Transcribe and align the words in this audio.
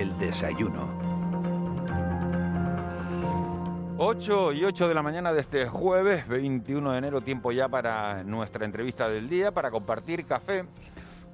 el 0.00 0.16
desayuno. 0.16 0.86
8 3.96 4.52
y 4.52 4.64
8 4.64 4.86
de 4.86 4.94
la 4.94 5.02
mañana 5.02 5.32
de 5.32 5.40
este 5.40 5.66
jueves, 5.66 6.28
21 6.28 6.92
de 6.92 6.98
enero, 6.98 7.20
tiempo 7.20 7.50
ya 7.50 7.68
para 7.68 8.22
nuestra 8.22 8.64
entrevista 8.64 9.08
del 9.08 9.28
día, 9.28 9.50
para 9.50 9.72
compartir 9.72 10.24
café 10.24 10.64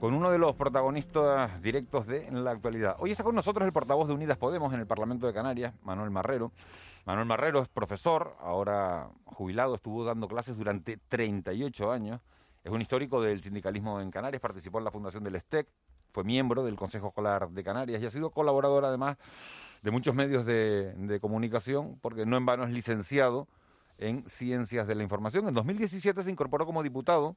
con 0.01 0.15
uno 0.15 0.31
de 0.31 0.38
los 0.38 0.54
protagonistas 0.54 1.61
directos 1.61 2.06
de 2.06 2.31
la 2.33 2.53
actualidad. 2.53 2.97
Hoy 3.01 3.11
está 3.11 3.22
con 3.22 3.35
nosotros 3.35 3.67
el 3.67 3.72
portavoz 3.72 4.08
de 4.08 4.15
Unidas 4.15 4.38
Podemos 4.38 4.72
en 4.72 4.81
el 4.81 4.87
Parlamento 4.87 5.26
de 5.26 5.35
Canarias, 5.35 5.74
Manuel 5.83 6.10
Marrero. 6.10 6.51
Manuel 7.04 7.26
Marrero 7.26 7.60
es 7.60 7.69
profesor, 7.69 8.35
ahora 8.40 9.10
jubilado, 9.26 9.74
estuvo 9.74 10.04
dando 10.04 10.26
clases 10.26 10.56
durante 10.56 10.96
38 10.96 11.92
años. 11.92 12.22
Es 12.62 12.72
un 12.72 12.81
histórico 12.81 13.21
del 13.21 13.42
sindicalismo 13.42 14.01
en 14.01 14.10
Canarias, 14.10 14.40
participó 14.40 14.78
en 14.78 14.85
la 14.85 14.90
fundación 14.90 15.22
del 15.22 15.38
STEC, 15.38 15.69
fue 16.15 16.23
miembro 16.23 16.62
del 16.62 16.77
Consejo 16.77 17.09
Escolar 17.09 17.51
de 17.51 17.65
Canarias 17.65 18.01
y 18.01 18.06
ha 18.06 18.10
sido 18.10 18.30
colaborador 18.30 18.84
además 18.84 19.19
de 19.83 19.91
muchos 19.91 20.15
medios 20.15 20.47
de, 20.47 21.19
comunicación, 21.20 21.98
porque 22.01 22.25
no 22.25 22.37
en 22.37 22.47
vano 22.47 22.62
es 22.62 22.70
licenciado 22.70 23.48
en 23.98 24.25
Ciencias 24.29 24.87
de 24.87 24.95
la 24.95 25.03
Información. 25.03 25.48
En 25.48 25.55
2017 25.55 26.23
se 26.23 26.30
incorporó 26.30 26.66
como 26.66 26.84
diputado 26.84 27.37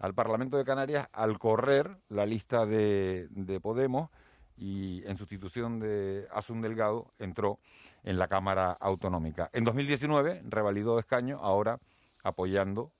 al 0.00 0.12
Parlamento 0.12 0.58
de 0.58 0.64
Canarias 0.64 1.08
al 1.12 1.38
correr 1.38 1.98
la 2.08 2.26
lista 2.26 2.66
de, 2.66 3.28
de 3.30 3.60
Podemos 3.60 4.10
y 4.56 5.06
en 5.06 5.16
sustitución 5.16 5.78
de 5.78 6.26
Asun 6.32 6.60
Delgado 6.60 7.12
entró 7.18 7.60
en 8.02 8.18
la 8.18 8.26
Cámara 8.26 8.72
Autonómica. 8.72 9.50
En 9.52 9.64
2019 9.64 10.42
revalidó 10.48 10.98
escaño, 10.98 11.38
ahora 11.40 11.78
apoyando 12.24 12.90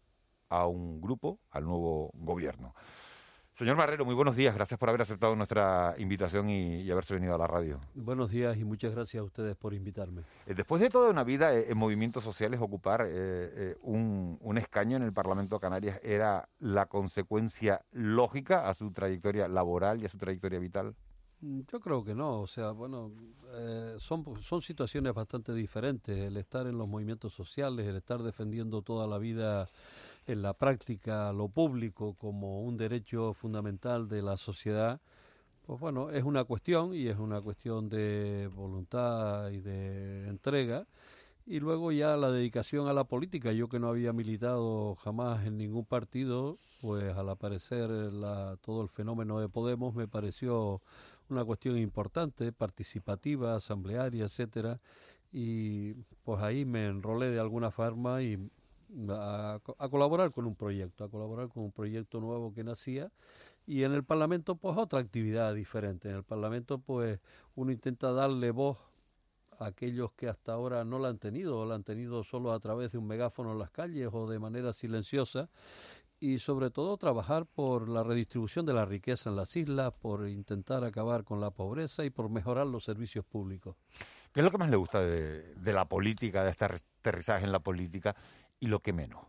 a 0.48 0.66
un 0.66 1.00
grupo, 1.00 1.40
al 1.50 1.64
nuevo 1.64 2.12
gobierno. 2.14 2.74
Señor 3.56 3.78
Marrero, 3.78 4.04
muy 4.04 4.14
buenos 4.14 4.36
días. 4.36 4.54
Gracias 4.54 4.78
por 4.78 4.90
haber 4.90 5.00
aceptado 5.00 5.34
nuestra 5.34 5.94
invitación 5.96 6.50
y, 6.50 6.90
haberse 6.90 7.14
venido 7.14 7.34
a 7.34 7.38
la 7.38 7.46
radio. 7.46 7.80
Buenos 7.94 8.30
días 8.30 8.54
y 8.58 8.64
muchas 8.64 8.92
gracias 8.92 9.22
a 9.22 9.24
ustedes 9.24 9.56
por 9.56 9.72
invitarme. 9.72 10.24
Eh, 10.44 10.52
después 10.54 10.82
de 10.82 10.90
toda 10.90 11.08
una 11.08 11.24
vida 11.24 11.54
eh, 11.54 11.70
en 11.70 11.78
movimientos 11.78 12.22
sociales, 12.22 12.60
ocupar 12.60 13.06
eh, 13.08 13.78
un, 13.80 14.36
un, 14.42 14.58
escaño 14.58 14.98
en 14.98 15.04
el 15.04 15.14
Parlamento 15.14 15.56
de 15.56 15.60
Canarias 15.60 15.98
era 16.02 16.50
la 16.58 16.84
consecuencia 16.84 17.80
lógica 17.92 18.68
a 18.68 18.74
su 18.74 18.92
trayectoria 18.92 19.48
laboral 19.48 20.02
y 20.02 20.04
a 20.04 20.10
su 20.10 20.18
trayectoria 20.18 20.58
vital. 20.58 20.94
Mm, 21.40 21.60
yo 21.72 21.80
creo 21.80 22.04
que 22.04 22.14
no, 22.14 22.42
o 22.42 22.46
sea, 22.46 22.72
bueno, 22.72 23.10
son, 23.96 24.22
son 24.42 24.60
situaciones 24.60 25.14
bastante 25.14 25.54
diferentes. 25.54 26.14
El 26.14 26.36
estar 26.36 26.66
en 26.66 26.76
los 26.76 26.86
movimientos 26.86 27.32
sociales, 27.32 27.86
el 27.86 27.96
estar 27.96 28.22
defendiendo 28.22 28.82
toda 28.82 29.06
la 29.06 29.16
vida 29.16 29.66
en 30.26 30.42
la 30.42 30.54
práctica 30.54 31.32
lo 31.32 31.48
público 31.48 32.14
como 32.14 32.62
un 32.62 32.76
derecho 32.76 33.32
fundamental 33.34 34.08
de 34.08 34.22
la 34.22 34.36
sociedad, 34.36 35.00
pues 35.66 35.80
bueno, 35.80 36.10
es 36.10 36.24
una 36.24 36.44
cuestión 36.44 36.94
y 36.94 37.08
es 37.08 37.18
una 37.18 37.40
cuestión 37.40 37.88
de 37.88 38.48
voluntad 38.54 39.50
y 39.50 39.60
de 39.60 40.28
entrega. 40.28 40.86
Y 41.46 41.60
luego 41.60 41.92
ya 41.92 42.16
la 42.16 42.30
dedicación 42.30 42.88
a 42.88 42.92
la 42.92 43.04
política. 43.04 43.52
Yo 43.52 43.68
que 43.68 43.78
no 43.78 43.88
había 43.88 44.12
militado 44.12 44.96
jamás 44.96 45.46
en 45.46 45.56
ningún 45.56 45.84
partido, 45.84 46.58
pues 46.80 47.16
al 47.16 47.28
aparecer 47.30 47.88
la, 47.90 48.56
todo 48.62 48.82
el 48.82 48.88
fenómeno 48.88 49.40
de 49.40 49.48
Podemos 49.48 49.94
me 49.94 50.08
pareció 50.08 50.82
una 51.28 51.44
cuestión 51.44 51.78
importante, 51.78 52.52
participativa, 52.52 53.54
asamblearia, 53.54 54.24
etcétera. 54.24 54.80
Y 55.32 55.94
pues 56.24 56.42
ahí 56.42 56.64
me 56.64 56.86
enrolé 56.86 57.30
de 57.30 57.40
alguna 57.40 57.70
forma 57.70 58.22
y 58.22 58.38
a, 59.10 59.60
colaborar 59.90 60.32
con 60.32 60.46
un 60.46 60.54
proyecto, 60.54 61.04
a 61.04 61.10
colaborar 61.10 61.48
con 61.48 61.64
un 61.64 61.72
proyecto 61.72 62.20
nuevo 62.20 62.52
que 62.54 62.64
nacía 62.64 63.10
y 63.66 63.82
en 63.82 63.92
el 63.92 64.04
Parlamento 64.04 64.56
pues 64.56 64.76
otra 64.76 65.00
actividad 65.00 65.54
diferente. 65.54 66.08
En 66.08 66.16
el 66.16 66.24
Parlamento 66.24 66.78
pues 66.78 67.20
uno 67.54 67.72
intenta 67.72 68.12
darle 68.12 68.50
voz 68.50 68.78
a 69.58 69.66
aquellos 69.66 70.12
que 70.12 70.28
hasta 70.28 70.52
ahora 70.52 70.84
no 70.84 70.98
la 70.98 71.08
han 71.08 71.18
tenido 71.18 71.58
o 71.58 71.66
la 71.66 71.74
han 71.74 71.84
tenido 71.84 72.22
solo 72.24 72.52
a 72.52 72.60
través 72.60 72.92
de 72.92 72.98
un 72.98 73.06
megáfono 73.06 73.52
en 73.52 73.58
las 73.58 73.70
calles 73.70 74.10
o 74.12 74.28
de 74.28 74.38
manera 74.38 74.72
silenciosa 74.72 75.48
y 76.18 76.38
sobre 76.38 76.70
todo 76.70 76.96
trabajar 76.96 77.46
por 77.46 77.88
la 77.88 78.02
redistribución 78.02 78.64
de 78.64 78.72
la 78.72 78.86
riqueza 78.86 79.30
en 79.30 79.36
las 79.36 79.54
islas, 79.56 79.92
por 79.92 80.28
intentar 80.28 80.82
acabar 80.84 81.24
con 81.24 81.40
la 81.40 81.50
pobreza 81.50 82.04
y 82.04 82.10
por 82.10 82.30
mejorar 82.30 82.66
los 82.66 82.84
servicios 82.84 83.24
públicos. 83.24 83.76
¿Qué 84.32 84.40
es 84.40 84.44
lo 84.44 84.50
que 84.50 84.58
más 84.58 84.70
le 84.70 84.76
gusta 84.76 85.00
de, 85.00 85.54
de 85.54 85.72
la 85.72 85.86
política, 85.86 86.44
de 86.44 86.50
este 86.50 86.64
aterrizaje 86.64 87.44
en 87.44 87.52
la 87.52 87.60
política? 87.60 88.14
Y 88.60 88.66
lo 88.66 88.80
que 88.80 88.92
menos? 88.92 89.24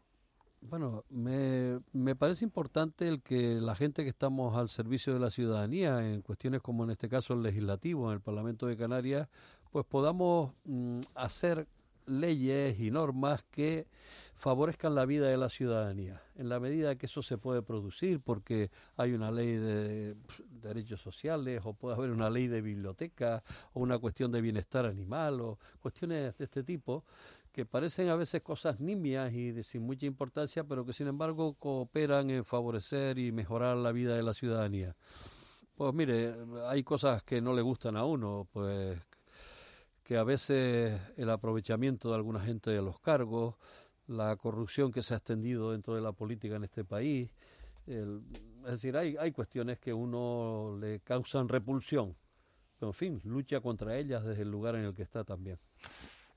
Bueno, 0.61 1.05
me, 1.09 1.79
me, 1.93 2.15
parece 2.15 2.43
importante 2.43 3.07
el 3.07 3.21
que 3.21 3.61
la 3.61 3.75
gente 3.75 4.03
que 4.03 4.09
estamos 4.09 4.57
al 4.57 4.69
servicio 4.69 5.13
de 5.13 5.19
la 5.19 5.29
ciudadanía, 5.29 6.05
en 6.11 6.21
cuestiones 6.21 6.61
como 6.61 6.83
en 6.83 6.89
este 6.89 7.07
caso 7.07 7.35
el 7.35 7.43
legislativo, 7.43 8.09
en 8.09 8.15
el 8.15 8.21
Parlamento 8.21 8.65
de 8.65 8.75
Canarias, 8.75 9.29
pues 9.71 9.85
podamos 9.85 10.53
mm, 10.65 11.01
hacer 11.15 11.67
leyes 12.07 12.79
y 12.79 12.89
normas 12.89 13.43
que 13.51 13.87
favorezcan 14.35 14.95
la 14.95 15.05
vida 15.05 15.27
de 15.27 15.37
la 15.37 15.49
ciudadanía, 15.49 16.21
en 16.35 16.47
la 16.47 16.59
medida 16.59 16.95
que 16.95 17.07
eso 17.07 17.21
se 17.21 17.37
puede 17.37 17.61
producir, 17.61 18.19
porque 18.19 18.69
hay 18.95 19.13
una 19.13 19.31
ley 19.31 19.55
de 19.55 20.15
derechos 20.61 21.01
sociales, 21.01 21.61
o 21.63 21.73
puede 21.73 21.95
haber 21.95 22.11
una 22.11 22.29
ley 22.29 22.47
de 22.47 22.61
biblioteca, 22.61 23.43
o 23.73 23.81
una 23.81 23.97
cuestión 23.97 24.31
de 24.31 24.41
bienestar 24.41 24.85
animal, 24.85 25.41
o 25.41 25.59
cuestiones 25.81 26.37
de 26.37 26.43
este 26.45 26.63
tipo, 26.63 27.03
que 27.57 27.65
parecen 27.65 28.07
a 28.09 28.15
veces 28.15 28.43
cosas 28.43 28.79
nimias 28.79 29.33
y 29.33 29.51
de, 29.51 29.63
sin 29.63 29.81
mucha 29.81 30.05
importancia, 30.05 30.63
pero 30.63 30.85
que 30.85 30.93
sin 30.93 31.07
embargo 31.07 31.55
cooperan 31.55 32.29
en 32.29 32.45
favorecer 32.45 33.17
y 33.17 33.31
mejorar 33.31 33.77
la 33.77 33.91
vida 33.91 34.15
de 34.15 34.21
la 34.21 34.35
ciudadanía. 34.35 34.95
Pues 35.75 35.91
mire, 35.91 36.35
hay 36.67 36.83
cosas 36.83 37.23
que 37.23 37.41
no 37.41 37.55
le 37.55 37.63
gustan 37.63 37.97
a 37.97 38.05
uno, 38.05 38.47
pues 38.53 38.99
que 40.03 40.17
a 40.17 40.23
veces 40.23 41.01
el 41.17 41.31
aprovechamiento 41.31 42.09
de 42.09 42.15
alguna 42.17 42.41
gente 42.41 42.69
de 42.69 42.83
los 42.83 42.99
cargos, 42.99 43.55
la 44.05 44.35
corrupción 44.35 44.91
que 44.91 45.01
se 45.01 45.15
ha 45.15 45.17
extendido 45.17 45.71
dentro 45.71 45.95
de 45.95 46.01
la 46.01 46.11
política 46.11 46.57
en 46.57 46.65
este 46.65 46.83
país, 46.83 47.31
es 47.87 48.05
decir, 48.65 48.95
hay, 48.95 49.17
hay 49.17 49.31
cuestiones 49.31 49.79
que 49.79 49.91
uno 49.91 50.77
le 50.79 50.99
causan 50.99 51.49
repulsión, 51.49 52.15
pero 52.77 52.91
en 52.91 52.93
fin, 52.93 53.21
lucha 53.23 53.61
contra 53.61 53.97
ellas 53.97 54.23
desde 54.23 54.43
el 54.43 54.51
lugar 54.51 54.75
en 54.75 54.85
el 54.85 54.93
que 54.93 55.01
está 55.01 55.23
también. 55.23 55.57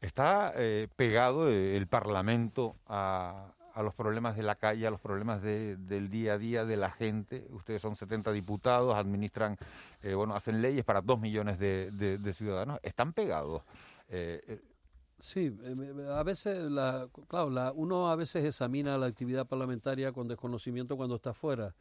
Está 0.01 0.55
eh, 0.57 0.89
pegado 0.97 1.51
eh, 1.51 1.77
el 1.77 1.87
Parlamento 1.87 2.77
a, 2.87 3.53
los 3.83 3.95
problemas 3.95 4.37
de 4.37 4.43
la 4.43 4.57
calle, 4.57 4.87
a 4.87 4.91
los 4.91 5.01
problemas 5.01 5.43
del 5.43 6.11
día 6.11 6.35
a 6.35 6.39
día 6.39 6.65
de 6.65 6.77
la 6.77 6.91
gente. 6.91 7.47
Ustedes 7.51 7.81
son 7.81 7.97
70 7.97 8.33
diputados, 8.33 8.95
administran, 8.95 9.57
eh, 10.03 10.15
bueno, 10.15 10.35
hacen 10.35 10.61
leyes 10.61 10.85
para 10.85 11.01
dos 11.01 11.19
millones 11.19 11.59
de, 11.59 12.35
ciudadanos. 12.35 12.79
Están 12.83 13.13
pegados. 13.13 13.63
Sí, 15.19 15.55
a 16.11 16.23
veces, 16.23 16.71
la, 16.71 17.09
claro, 17.29 17.51
la, 17.51 17.73
uno 17.73 18.11
a 18.11 18.17
veces 18.17 18.45
examina 18.45 18.97
la 18.97 19.07
actividad 19.07 19.47
parlamentaria 19.47 20.13
con 20.13 20.29
desconocimiento 20.29 20.97
cuando 20.97 21.17
está 21.17 21.35
fuera 21.35 21.75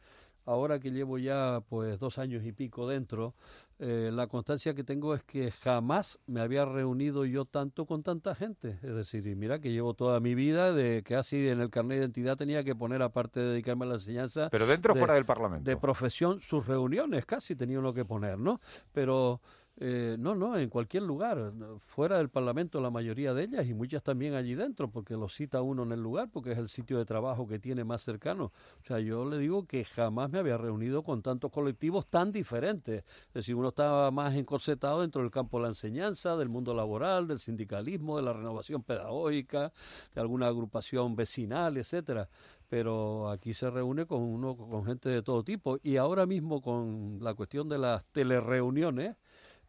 ahora 0.44 0.80
que 0.80 0.90
llevo 0.90 1.18
ya 1.18 1.62
pues 1.68 1.98
dos 1.98 2.18
años 2.18 2.44
y 2.44 2.52
pico 2.52 2.88
dentro, 2.88 3.34
eh, 3.78 4.10
la 4.12 4.26
constancia 4.26 4.74
que 4.74 4.84
tengo 4.84 5.14
es 5.14 5.24
que 5.24 5.50
jamás 5.50 6.18
me 6.26 6.40
había 6.40 6.64
reunido 6.64 7.24
yo 7.24 7.44
tanto 7.44 7.86
con 7.86 8.02
tanta 8.02 8.34
gente. 8.34 8.78
Es 8.82 8.94
decir, 8.94 9.26
y 9.26 9.34
mira 9.34 9.60
que 9.60 9.72
llevo 9.72 9.94
toda 9.94 10.20
mi 10.20 10.34
vida 10.34 10.72
de 10.72 11.02
que 11.02 11.16
así 11.16 11.48
en 11.48 11.60
el 11.60 11.70
carnet 11.70 11.98
de 11.98 12.04
identidad 12.04 12.36
tenía 12.36 12.62
que 12.62 12.74
poner, 12.74 13.02
aparte 13.02 13.40
de 13.40 13.50
dedicarme 13.50 13.86
a 13.86 13.88
la 13.88 13.94
enseñanza... 13.94 14.48
Pero 14.50 14.66
dentro 14.66 14.92
o 14.92 14.96
fuera 14.96 15.14
del 15.14 15.24
Parlamento. 15.24 15.70
De 15.70 15.76
profesión, 15.76 16.40
sus 16.40 16.66
reuniones 16.66 17.24
casi 17.24 17.56
tenía 17.56 17.78
uno 17.78 17.94
que 17.94 18.04
poner, 18.04 18.38
¿no? 18.38 18.60
Pero 18.92 19.40
eh, 19.82 20.16
no, 20.18 20.34
no, 20.34 20.58
en 20.58 20.68
cualquier 20.68 21.04
lugar, 21.04 21.54
fuera 21.86 22.18
del 22.18 22.28
Parlamento 22.28 22.82
la 22.82 22.90
mayoría 22.90 23.32
de 23.32 23.44
ellas 23.44 23.64
y 23.64 23.72
muchas 23.72 24.02
también 24.02 24.34
allí 24.34 24.54
dentro, 24.54 24.90
porque 24.90 25.14
lo 25.14 25.30
cita 25.30 25.62
uno 25.62 25.84
en 25.84 25.92
el 25.92 26.02
lugar, 26.02 26.28
porque 26.30 26.52
es 26.52 26.58
el 26.58 26.68
sitio 26.68 26.98
de 26.98 27.06
trabajo 27.06 27.48
que 27.48 27.58
tiene 27.58 27.82
más 27.82 28.02
cercano. 28.02 28.52
O 28.82 28.84
sea, 28.84 29.00
yo 29.00 29.24
le 29.24 29.38
digo 29.38 29.66
que 29.66 29.86
jamás 29.86 30.30
me 30.30 30.38
había 30.38 30.58
reunido 30.58 31.02
con 31.02 31.22
tantos 31.22 31.50
colectivos 31.50 32.06
tan 32.06 32.30
diferentes. 32.30 33.04
Es 33.28 33.32
decir, 33.32 33.54
uno 33.54 33.68
estaba 33.70 34.10
más 34.10 34.34
encorsetado 34.34 35.00
dentro 35.00 35.22
del 35.22 35.30
campo 35.30 35.56
de 35.56 35.62
la 35.62 35.68
enseñanza, 35.68 36.36
del 36.36 36.50
mundo 36.50 36.74
laboral, 36.74 37.26
del 37.26 37.38
sindicalismo, 37.38 38.18
de 38.18 38.22
la 38.24 38.34
renovación 38.34 38.82
pedagógica, 38.82 39.72
de 40.14 40.20
alguna 40.20 40.48
agrupación 40.48 41.16
vecinal, 41.16 41.78
etcétera 41.78 42.28
pero 42.68 43.28
aquí 43.30 43.52
se 43.52 43.68
reúne 43.68 44.06
con 44.06 44.22
uno 44.22 44.56
con 44.56 44.84
gente 44.84 45.08
de 45.08 45.22
todo 45.22 45.42
tipo 45.42 45.80
y 45.82 45.96
ahora 45.96 46.24
mismo 46.24 46.62
con 46.62 47.18
la 47.20 47.34
cuestión 47.34 47.68
de 47.68 47.78
las 47.78 48.04
telereuniones 48.12 49.16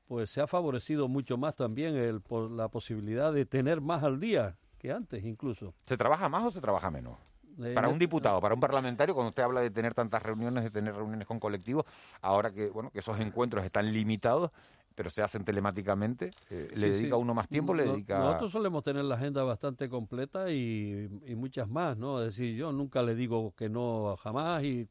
pues 0.06 0.30
se 0.30 0.42
ha 0.42 0.48
favorecido 0.48 1.08
mucho 1.08 1.38
más 1.38 1.56
también 1.56 1.96
el, 1.96 2.22
por 2.22 2.52
la 2.52 2.68
posibilidad 2.68 3.32
de 3.32 3.46
tener 3.46 3.82
más 3.82 4.04
al 4.04 4.20
día 4.20 4.58
que 4.78 4.92
antes 4.92 5.24
incluso. 5.24 5.74
¿Se 5.86 5.98
trabaja 5.98 6.28
más 6.30 6.46
o 6.46 6.52
se 6.52 6.62
trabaja 6.62 6.90
menos? 6.92 7.18
Eh, 7.60 7.74
para 7.74 7.90
un 7.90 8.00
diputado, 8.00 8.40
para 8.42 8.54
un 8.56 8.60
parlamentario, 8.60 9.14
cuando 9.14 9.30
usted 9.30 9.44
habla 9.44 9.62
de 9.62 9.70
tener 9.70 9.94
tantas 9.94 10.24
reuniones, 10.24 10.64
de 10.64 10.72
tener 10.72 10.96
reuniones 10.96 11.28
con 11.28 11.40
colectivos, 11.40 11.86
ahora 12.22 12.52
que 12.52 12.70
bueno 12.70 12.90
que 12.92 13.00
esos 13.00 13.20
encuentros 13.20 13.64
están 13.64 13.92
limitados, 13.92 14.52
pero 14.96 15.10
se 15.10 15.22
hacen 15.22 15.44
telemáticamente. 15.44 16.32
Eh, 16.50 16.70
¿Le 16.76 16.92
dedica 16.92 17.16
uno 17.16 17.34
más 17.34 17.48
tiempo? 17.48 17.74
le 17.74 17.86
dedica... 17.86 18.20
Nosotros 18.20 18.52
solemos 18.52 18.84
tener 18.84 19.06
la 19.06 19.16
agenda 19.16 19.44
bastante 19.44 19.90
completa 19.90 20.52
y, 20.52 21.10
muchas 21.36 21.70
más, 21.70 21.98
¿no? 21.98 22.22
Es 22.22 22.36
decir, 22.36 22.56
yo 22.56 22.72
nunca 22.72 23.02
le 23.02 23.16
digo 23.16 23.54
que 23.56 23.70
no 23.70 24.16
jamás 24.22 24.64
y 24.64 24.88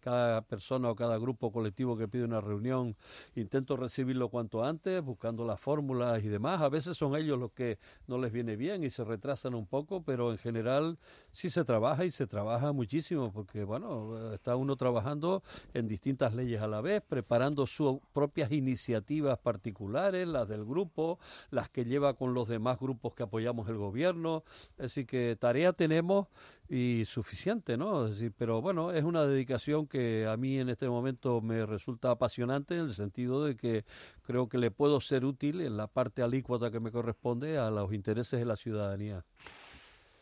cada 0.00 0.42
persona 0.42 0.90
o 0.90 0.96
cada 0.96 1.18
grupo 1.18 1.52
colectivo 1.52 1.96
que 1.96 2.08
pide 2.08 2.24
una 2.24 2.40
reunión 2.40 2.96
intento 3.34 3.76
recibirlo 3.76 4.28
cuanto 4.28 4.64
antes, 4.64 5.02
buscando 5.02 5.44
las 5.44 5.60
fórmulas 5.60 6.22
y 6.24 6.28
demás. 6.28 6.60
A 6.62 6.68
veces 6.68 6.96
son 6.96 7.14
ellos 7.16 7.38
los 7.38 7.52
que 7.52 7.78
no 8.06 8.18
les 8.18 8.32
viene 8.32 8.56
bien 8.56 8.82
y 8.82 8.90
se 8.90 9.04
retrasan 9.04 9.54
un 9.54 9.66
poco, 9.66 10.02
pero 10.02 10.32
en 10.32 10.38
general 10.38 10.98
sí 11.32 11.50
se 11.50 11.64
trabaja 11.64 12.04
y 12.04 12.10
se 12.10 12.26
trabaja 12.26 12.72
muchísimo 12.72 13.32
porque, 13.32 13.64
bueno, 13.64 14.32
está 14.32 14.56
uno 14.56 14.76
trabajando 14.76 15.42
en 15.74 15.88
distintas 15.88 16.34
leyes 16.34 16.60
a 16.62 16.66
la 16.66 16.80
vez, 16.80 17.02
preparando 17.02 17.66
sus 17.66 17.98
propias 18.12 18.50
iniciativas 18.52 19.33
particulares, 19.38 20.26
las 20.26 20.48
del 20.48 20.64
grupo, 20.64 21.18
las 21.50 21.68
que 21.68 21.84
lleva 21.84 22.14
con 22.14 22.34
los 22.34 22.48
demás 22.48 22.78
grupos 22.78 23.14
que 23.14 23.22
apoyamos 23.22 23.68
el 23.68 23.76
gobierno. 23.76 24.44
Así 24.78 25.04
que 25.04 25.36
tarea 25.38 25.72
tenemos 25.72 26.28
y 26.68 27.04
suficiente, 27.04 27.76
¿no? 27.76 28.06
Es 28.06 28.12
decir, 28.12 28.32
pero 28.36 28.62
bueno, 28.62 28.90
es 28.90 29.04
una 29.04 29.26
dedicación 29.26 29.86
que 29.86 30.26
a 30.26 30.36
mí 30.36 30.58
en 30.58 30.68
este 30.68 30.88
momento 30.88 31.40
me 31.40 31.66
resulta 31.66 32.10
apasionante 32.10 32.74
en 32.74 32.82
el 32.82 32.94
sentido 32.94 33.44
de 33.44 33.56
que 33.56 33.84
creo 34.22 34.48
que 34.48 34.58
le 34.58 34.70
puedo 34.70 35.00
ser 35.00 35.24
útil 35.24 35.60
en 35.60 35.76
la 35.76 35.86
parte 35.86 36.22
alícuota 36.22 36.70
que 36.70 36.80
me 36.80 36.90
corresponde 36.90 37.58
a 37.58 37.70
los 37.70 37.92
intereses 37.92 38.40
de 38.40 38.46
la 38.46 38.56
ciudadanía. 38.56 39.24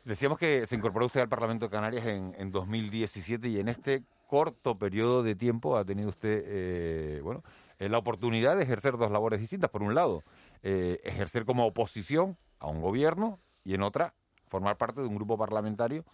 Decíamos 0.04 0.36
que 0.38 0.66
se 0.66 0.74
incorporó 0.74 1.06
usted 1.06 1.20
al 1.20 1.28
Parlamento 1.28 1.66
de 1.66 1.70
Canarias 1.70 2.06
en, 2.06 2.34
en 2.36 2.50
2017 2.50 3.48
y 3.48 3.60
en 3.60 3.68
este 3.68 4.02
corto 4.26 4.78
periodo 4.78 5.22
de 5.22 5.36
tiempo 5.36 5.76
ha 5.76 5.84
tenido 5.84 6.08
usted, 6.08 6.42
eh, 6.46 7.20
bueno, 7.22 7.44
eh, 7.82 7.88
la 7.88 7.98
oportunidad 7.98 8.56
de 8.56 8.62
ejercer 8.62 8.96
dos 8.96 9.10
labores 9.10 9.40
distintas. 9.40 9.68
Por 9.68 9.82
un 9.82 9.92
lado, 9.92 10.22
eh, 10.62 11.00
ejercer 11.02 11.44
como 11.44 11.66
oposición 11.66 12.36
a 12.60 12.68
un 12.68 12.80
gobierno 12.80 13.40
y 13.64 13.74
en 13.74 13.82
otra, 13.82 14.14
formar 14.46 14.76
parte 14.76 15.00
de 15.00 15.08
un 15.08 15.16
grupo 15.16 15.36
parlamentario 15.36 16.04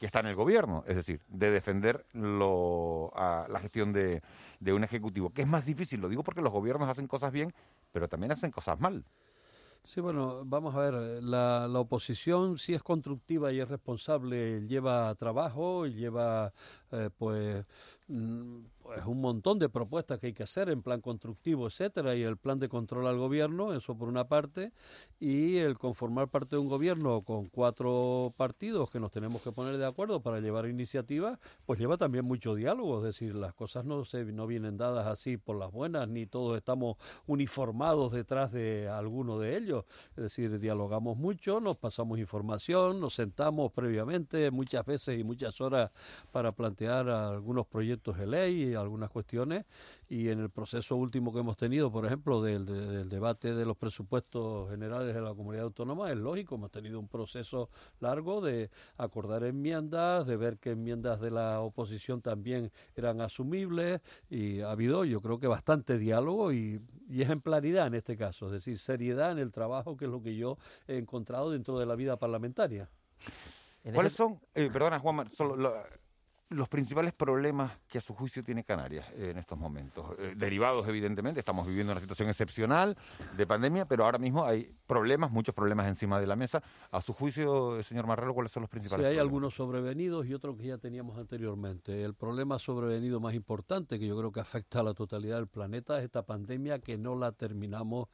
que 0.00 0.06
está 0.06 0.20
en 0.20 0.26
el 0.26 0.34
gobierno, 0.34 0.84
es 0.86 0.96
decir, 0.96 1.20
de 1.28 1.50
defender 1.50 2.06
la 2.14 3.60
gestión 3.60 3.92
de, 3.92 4.22
un 4.72 4.84
ejecutivo, 4.84 5.30
que 5.30 5.42
es 5.42 5.46
más 5.46 5.66
difícil, 5.66 6.00
lo 6.00 6.08
digo 6.08 6.24
porque 6.24 6.40
los 6.40 6.50
gobiernos 6.50 6.88
hacen 6.88 7.06
cosas 7.06 7.30
bien, 7.30 7.52
pero 7.92 8.08
también 8.08 8.32
hacen 8.32 8.50
cosas 8.50 8.80
mal. 8.80 9.04
Sí, 9.84 10.00
bueno, 10.00 10.42
vamos 10.44 10.74
a 10.74 10.78
ver, 10.78 11.22
la, 11.22 11.68
oposición 11.74 12.56
si 12.56 12.72
es 12.72 12.82
constructiva 12.82 13.52
y 13.52 13.60
es 13.60 13.68
responsable, 13.68 14.66
lleva 14.66 15.14
trabajo, 15.16 15.86
y 15.86 15.94
lleva 15.94 16.52
eh, 16.90 17.10
pues 17.16 17.64
pues 18.94 19.06
un 19.06 19.20
montón 19.20 19.58
de 19.58 19.68
propuestas 19.68 20.18
que 20.18 20.28
hay 20.28 20.32
que 20.32 20.42
hacer 20.42 20.68
en 20.68 20.82
plan 20.82 21.00
constructivo, 21.00 21.66
etcétera, 21.66 22.14
y 22.14 22.22
el 22.22 22.36
plan 22.36 22.58
de 22.58 22.68
control 22.68 23.06
al 23.06 23.16
gobierno, 23.16 23.74
eso 23.74 23.96
por 23.96 24.08
una 24.08 24.24
parte, 24.24 24.72
y 25.18 25.56
el 25.56 25.78
conformar 25.78 26.28
parte 26.28 26.56
de 26.56 26.60
un 26.60 26.68
gobierno 26.68 27.22
con 27.22 27.46
cuatro 27.46 28.34
partidos 28.36 28.90
que 28.90 29.00
nos 29.00 29.10
tenemos 29.10 29.42
que 29.42 29.52
poner 29.52 29.78
de 29.78 29.86
acuerdo 29.86 30.20
para 30.20 30.40
llevar 30.40 30.66
iniciativas, 30.66 31.38
pues 31.66 31.78
lleva 31.78 31.96
también 31.96 32.24
mucho 32.24 32.54
diálogo, 32.54 32.98
es 32.98 33.04
decir, 33.04 33.34
las 33.34 33.54
cosas 33.54 33.84
no 33.84 34.04
se 34.04 34.24
no 34.24 34.46
vienen 34.46 34.76
dadas 34.76 35.06
así 35.06 35.36
por 35.36 35.56
las 35.56 35.72
buenas, 35.72 36.08
ni 36.08 36.26
todos 36.26 36.56
estamos 36.56 36.96
uniformados 37.26 38.12
detrás 38.12 38.52
de 38.52 38.88
alguno 38.88 39.38
de 39.38 39.56
ellos, 39.56 39.84
es 40.10 40.24
decir, 40.24 40.58
dialogamos 40.58 41.16
mucho, 41.16 41.60
nos 41.60 41.76
pasamos 41.76 42.18
información, 42.18 43.00
nos 43.00 43.14
sentamos 43.14 43.72
previamente 43.72 44.50
muchas 44.50 44.84
veces 44.84 45.18
y 45.18 45.24
muchas 45.24 45.60
horas 45.60 45.90
para 46.30 46.52
plantear 46.52 47.08
algunos 47.08 47.66
proyectos 47.66 48.18
de 48.18 48.26
ley 48.26 48.74
algunas 48.82 49.10
cuestiones 49.10 49.64
y 50.08 50.28
en 50.28 50.40
el 50.40 50.50
proceso 50.50 50.96
último 50.96 51.32
que 51.32 51.40
hemos 51.40 51.56
tenido, 51.56 51.90
por 51.90 52.06
ejemplo, 52.06 52.42
del, 52.42 53.08
debate 53.08 53.54
de 53.54 53.64
los 53.64 53.76
presupuestos 53.76 54.70
generales 54.70 55.14
de 55.14 55.20
la 55.20 55.34
comunidad 55.34 55.64
autónoma, 55.64 56.10
es 56.10 56.16
lógico, 56.16 56.56
hemos 56.56 56.70
tenido 56.70 56.98
un 56.98 57.08
proceso 57.08 57.70
largo 58.00 58.40
de 58.40 58.70
acordar 58.98 59.44
enmiendas, 59.44 60.26
de 60.26 60.36
ver 60.36 60.58
qué 60.58 60.70
enmiendas 60.70 61.20
de 61.20 61.30
la 61.30 61.60
oposición 61.60 62.20
también 62.20 62.70
eran 62.96 63.20
asumibles 63.20 64.00
y 64.28 64.60
ha 64.60 64.70
habido, 64.70 65.04
yo 65.04 65.20
creo 65.20 65.38
que 65.38 65.46
bastante 65.46 65.98
diálogo 65.98 66.52
y, 66.52 66.80
y 67.08 67.22
ejemplaridad 67.22 67.86
en 67.86 67.94
este 67.94 68.16
caso, 68.16 68.46
es 68.46 68.52
decir, 68.52 68.78
seriedad 68.78 69.32
en 69.32 69.38
el 69.38 69.52
trabajo, 69.52 69.96
que 69.96 70.06
es 70.06 70.10
lo 70.10 70.22
que 70.22 70.36
yo 70.36 70.58
he 70.86 70.96
encontrado 70.96 71.50
dentro 71.50 71.78
de 71.78 71.86
la 71.86 71.94
vida 71.94 72.16
parlamentaria. 72.16 72.88
¿Cuáles 73.94 74.12
son, 74.12 74.40
eh, 74.54 74.70
perdona 74.72 74.98
Juan, 75.00 75.28
solo, 75.30 75.82
los 76.52 76.68
principales 76.68 77.12
problemas 77.12 77.72
que 77.88 77.98
a 77.98 78.00
su 78.00 78.14
juicio 78.14 78.42
tiene 78.42 78.64
Canarias 78.64 79.06
en 79.16 79.38
estos 79.38 79.58
momentos? 79.58 80.16
Eh, 80.18 80.34
derivados, 80.36 80.86
evidentemente, 80.88 81.40
estamos 81.40 81.66
viviendo 81.66 81.92
una 81.92 82.00
situación 82.00 82.28
excepcional 82.28 82.96
de 83.36 83.46
pandemia, 83.46 83.86
pero 83.86 84.04
ahora 84.04 84.18
mismo 84.18 84.44
hay 84.44 84.72
problemas, 84.86 85.30
muchos 85.30 85.54
problemas 85.54 85.86
encima 85.86 86.20
de 86.20 86.26
la 86.26 86.36
mesa. 86.36 86.62
A 86.90 87.00
su 87.02 87.12
juicio, 87.12 87.82
señor 87.82 88.06
Marrero, 88.06 88.34
¿cuáles 88.34 88.52
son 88.52 88.62
los 88.62 88.70
principales? 88.70 89.06
Sí, 89.06 89.12
hay 89.12 89.18
algunos 89.18 89.54
sobrevenidos 89.54 90.26
y 90.26 90.34
otros 90.34 90.56
que 90.56 90.66
ya 90.66 90.78
teníamos 90.78 91.18
anteriormente. 91.18 92.02
El 92.02 92.14
problema 92.14 92.58
sobrevenido 92.58 93.20
más 93.20 93.34
importante, 93.34 93.98
que 93.98 94.06
yo 94.06 94.16
creo 94.16 94.32
que 94.32 94.40
afecta 94.40 94.80
a 94.80 94.82
la 94.82 94.94
totalidad 94.94 95.36
del 95.36 95.48
planeta, 95.48 95.98
es 95.98 96.04
esta 96.04 96.24
pandemia 96.24 96.78
que 96.80 96.98
no 96.98 97.16
la 97.16 97.32
terminamos 97.32 98.08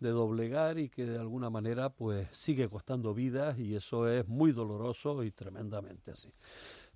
de 0.00 0.10
doblegar 0.10 0.78
y 0.78 0.88
que 0.88 1.06
de 1.06 1.18
alguna 1.18 1.50
manera 1.50 1.90
pues 1.90 2.28
sigue 2.32 2.68
costando 2.68 3.14
vidas 3.14 3.58
y 3.58 3.74
eso 3.74 4.08
es 4.08 4.26
muy 4.28 4.52
doloroso 4.52 5.22
y 5.24 5.30
tremendamente 5.30 6.10
así. 6.10 6.32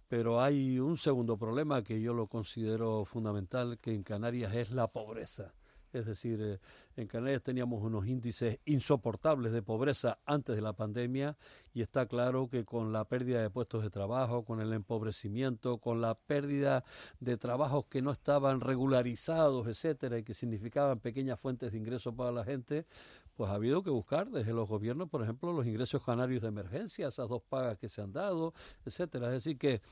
Pero 0.09 0.41
hay 0.41 0.79
un 0.79 0.97
segundo 0.97 1.37
problema 1.37 1.83
que 1.83 2.01
yo 2.01 2.13
lo 2.15 2.27
considero 2.27 3.05
fundamental, 3.05 3.79
que 3.79 3.95
en 3.95 4.03
Canarias 4.03 4.55
es 4.55 4.71
la 4.71 4.89
pobreza. 4.89 5.55
Es 5.93 6.07
decir, 6.07 6.41
eh, 6.43 6.59
en 6.97 7.09
Canarias 7.09 7.43
teníamos 7.43 7.83
unos 7.83 8.07
índices 8.07 8.59
insoportables 8.65 9.53
de 9.53 9.63
pobreza 9.63 10.19
antes 10.25 10.55
de 10.55 10.63
la 10.63 10.73
pandemia 10.73 11.37
y 11.73 11.83
está 11.83 12.07
claro 12.07 12.49
que 12.49 12.65
con 12.65 12.93
la 12.93 13.05
pérdida 13.05 13.43
de 13.43 13.51
puestos 13.51 13.83
de 13.83 13.91
trabajo, 13.91 14.45
con 14.45 14.61
el 14.61 14.73
empobrecimiento, 14.73 15.79
con 15.79 16.01
la 16.01 16.15
pérdida 16.15 16.85
de 17.21 17.37
trabajos 17.37 17.87
que 17.87 18.03
no 18.03 18.13
estaban 18.13 18.61
regularizados, 18.61 19.67
etcétera, 19.67 20.19
y 20.19 20.23
que 20.23 20.35
significaban 20.35 21.01
pequeñas 21.01 21.41
fuentes 21.41 21.73
de 21.73 21.79
ingresos 21.79 22.15
para 22.15 22.31
la 22.31 22.45
gente, 22.45 22.87
pues 23.37 23.51
ha 23.51 23.55
habido 23.55 23.83
que 23.83 23.91
buscar 23.91 24.31
desde 24.31 24.53
los 24.53 24.69
gobiernos, 24.69 25.09
por 25.09 25.23
ejemplo, 25.23 25.53
los 25.53 25.67
ingresos 25.67 26.03
canarios 26.05 26.43
de 26.43 26.49
emergencia, 26.49 27.09
esas 27.09 27.29
dos 27.29 27.43
pagas 27.43 27.79
que 27.79 27.89
se 27.89 28.01
han 28.01 28.13
dado, 28.13 28.55
etcétera. 28.85 29.27
Es 29.29 29.45
decir, 29.45 29.59
que, 29.59 29.83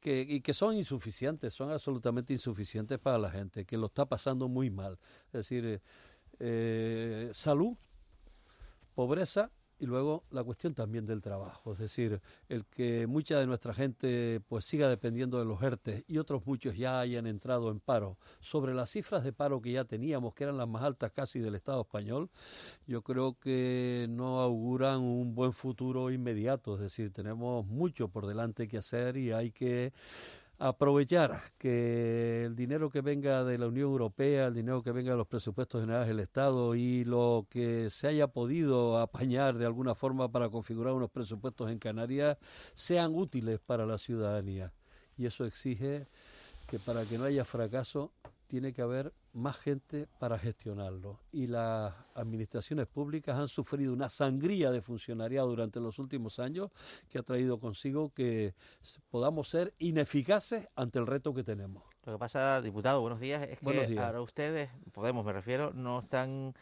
que, 0.00 0.20
y 0.20 0.40
que 0.40 0.52
son 0.52 0.74
insuficientes, 0.76 1.54
son 1.54 1.70
absolutamente 1.70 2.32
insuficientes 2.32 2.98
para 2.98 3.18
la 3.18 3.30
gente, 3.30 3.64
que 3.64 3.76
lo 3.76 3.86
está 3.86 4.06
pasando 4.06 4.48
muy 4.48 4.70
mal. 4.70 4.98
Es 5.26 5.32
decir, 5.32 5.64
eh, 5.64 5.80
eh 6.40 7.30
salud, 7.34 7.76
pobreza 8.94 9.50
y 9.80 9.86
luego 9.86 10.24
la 10.30 10.42
cuestión 10.42 10.74
también 10.74 11.06
del 11.06 11.22
trabajo, 11.22 11.72
es 11.72 11.78
decir, 11.78 12.20
el 12.48 12.64
que 12.66 13.06
mucha 13.06 13.38
de 13.38 13.46
nuestra 13.46 13.72
gente 13.72 14.40
pues 14.48 14.64
siga 14.64 14.88
dependiendo 14.88 15.38
de 15.38 15.44
los 15.44 15.62
ERTE 15.62 16.04
y 16.08 16.18
otros 16.18 16.44
muchos 16.46 16.76
ya 16.76 16.98
hayan 16.98 17.26
entrado 17.26 17.70
en 17.70 17.78
paro. 17.78 18.18
Sobre 18.40 18.74
las 18.74 18.90
cifras 18.90 19.22
de 19.22 19.32
paro 19.32 19.62
que 19.62 19.72
ya 19.72 19.84
teníamos, 19.84 20.34
que 20.34 20.44
eran 20.44 20.56
las 20.56 20.68
más 20.68 20.82
altas 20.82 21.12
casi 21.12 21.38
del 21.38 21.54
Estado 21.54 21.82
español, 21.82 22.28
yo 22.86 23.02
creo 23.02 23.38
que 23.38 24.06
no 24.10 24.40
auguran 24.40 24.98
un 24.98 25.34
buen 25.34 25.52
futuro 25.52 26.10
inmediato, 26.10 26.74
es 26.74 26.80
decir, 26.80 27.12
tenemos 27.12 27.64
mucho 27.66 28.08
por 28.08 28.26
delante 28.26 28.66
que 28.66 28.78
hacer 28.78 29.16
y 29.16 29.30
hay 29.30 29.52
que 29.52 29.92
aprovechar 30.58 31.40
que 31.56 32.44
el 32.44 32.56
dinero 32.56 32.90
que 32.90 33.00
venga 33.00 33.44
de 33.44 33.58
la 33.58 33.68
Unión 33.68 33.90
Europea, 33.90 34.46
el 34.46 34.54
dinero 34.54 34.82
que 34.82 34.90
venga 34.90 35.12
de 35.12 35.16
los 35.16 35.28
presupuestos 35.28 35.80
generales 35.80 36.08
del 36.08 36.20
Estado 36.20 36.74
y 36.74 37.04
lo 37.04 37.46
que 37.48 37.90
se 37.90 38.08
haya 38.08 38.26
podido 38.26 38.98
apañar 38.98 39.56
de 39.56 39.66
alguna 39.66 39.94
forma 39.94 40.30
para 40.30 40.48
configurar 40.48 40.94
unos 40.94 41.10
presupuestos 41.10 41.70
en 41.70 41.78
Canarias 41.78 42.38
sean 42.74 43.14
útiles 43.14 43.60
para 43.60 43.86
la 43.86 43.98
ciudadanía. 43.98 44.72
Y 45.16 45.26
eso 45.26 45.44
exige 45.44 46.06
que 46.68 46.78
para 46.78 47.04
que 47.04 47.18
no 47.18 47.24
haya 47.24 47.44
fracaso 47.44 48.10
tiene 48.48 48.72
que 48.72 48.82
haber 48.82 49.12
más 49.32 49.56
gente 49.58 50.08
para 50.18 50.38
gestionarlo. 50.38 51.20
Y 51.30 51.46
las 51.46 51.94
administraciones 52.14 52.86
públicas 52.86 53.38
han 53.38 53.48
sufrido 53.48 53.92
una 53.92 54.08
sangría 54.08 54.70
de 54.70 54.80
funcionariado 54.82 55.48
durante 55.48 55.80
los 55.80 55.98
últimos 55.98 56.38
años 56.40 56.70
que 57.08 57.18
ha 57.18 57.22
traído 57.22 57.60
consigo 57.60 58.10
que 58.12 58.54
podamos 59.10 59.48
ser 59.48 59.74
ineficaces 59.78 60.66
ante 60.74 60.98
el 60.98 61.06
reto 61.06 61.32
que 61.34 61.44
tenemos. 61.44 61.84
Lo 62.04 62.14
que 62.14 62.18
pasa, 62.18 62.60
diputado, 62.60 63.00
buenos 63.00 63.20
días, 63.20 63.46
es 63.48 63.60
que 63.60 63.98
ahora 64.00 64.20
ustedes, 64.20 64.70
Podemos 64.92 65.24
me 65.24 65.32
refiero, 65.32 65.72
no 65.72 66.00
están 66.00 66.54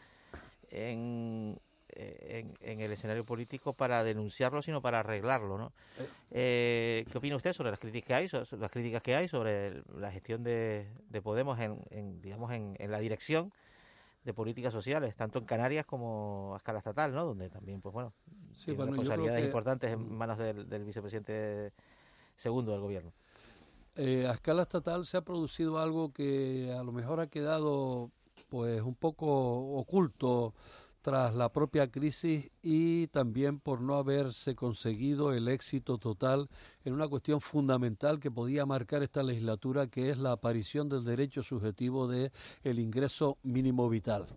en 0.69 1.59
eh, 1.99 2.45
en, 2.61 2.79
el 2.79 2.91
escenario 2.91 3.25
político 3.25 3.73
para 3.73 4.03
denunciarlo, 4.03 4.61
sino 4.61 4.83
para 4.83 4.99
arreglarlo, 4.99 5.57
¿no? 5.57 5.73
Eh. 5.97 6.07
Eh, 6.29 7.05
¿Qué 7.11 7.17
opina 7.17 7.35
usted 7.35 7.53
sobre 7.53 7.71
las 7.71 7.79
críticas 7.79 8.07
que 8.07 8.13
hay, 8.13 8.29
sobre, 8.29 8.59
las 8.59 8.69
críticas 8.69 9.01
que 9.01 9.15
hay 9.15 9.27
sobre 9.27 9.81
la 9.97 10.11
gestión 10.11 10.43
de, 10.43 10.87
Podemos 11.23 11.59
en, 11.59 12.21
digamos, 12.21 12.51
en, 12.51 12.75
la 12.91 12.99
dirección 12.99 13.51
de 14.23 14.31
políticas 14.31 14.73
sociales, 14.73 15.15
tanto 15.15 15.39
en 15.39 15.45
Canarias 15.45 15.87
como 15.87 16.51
a 16.53 16.57
escala 16.57 16.77
estatal, 16.77 17.15
¿no? 17.15 17.25
Donde 17.25 17.49
también, 17.49 17.81
pues 17.81 17.93
bueno, 17.93 18.13
sí, 18.53 18.75
responsabilidades 18.75 19.43
importantes 19.43 19.91
en 19.91 20.15
manos 20.15 20.37
del, 20.37 20.69
del 20.69 20.83
vicepresidente 20.83 21.73
segundo 22.35 22.73
del 22.73 22.81
gobierno. 22.81 23.11
a 23.97 24.33
escala 24.33 24.61
estatal 24.61 25.07
se 25.07 25.17
ha 25.17 25.21
producido 25.21 25.79
algo 25.79 26.13
que 26.13 26.71
a 26.77 26.83
lo 26.83 26.91
mejor 26.91 27.19
ha 27.21 27.25
quedado 27.27 28.11
pues 28.49 28.83
un 28.83 28.93
poco 28.93 29.25
oculto 29.79 30.53
tras 31.07 31.33
la 31.35 31.47
propia 31.47 31.89
crisis 31.89 32.51
y 32.61 33.07
también 33.07 33.61
por 33.61 33.79
no 33.79 33.95
haberse 33.95 34.55
conseguido 34.55 35.31
el 35.31 35.47
éxito 35.47 35.97
total 35.97 36.49
en 36.83 36.93
una 36.93 37.07
cuestión 37.07 37.39
fundamental 37.39 38.19
que 38.19 38.29
podía 38.29 38.65
marcar 38.65 39.03
esta 39.03 39.23
legislatura, 39.23 39.87
que 39.87 40.09
es 40.09 40.17
la 40.17 40.33
aparición 40.33 40.89
del 40.89 41.05
derecho 41.05 41.43
subjetivo 41.43 42.09
de 42.09 42.33
el 42.65 42.77
ingreso 42.77 43.37
mínimo 43.43 43.87
vital. 43.87 44.27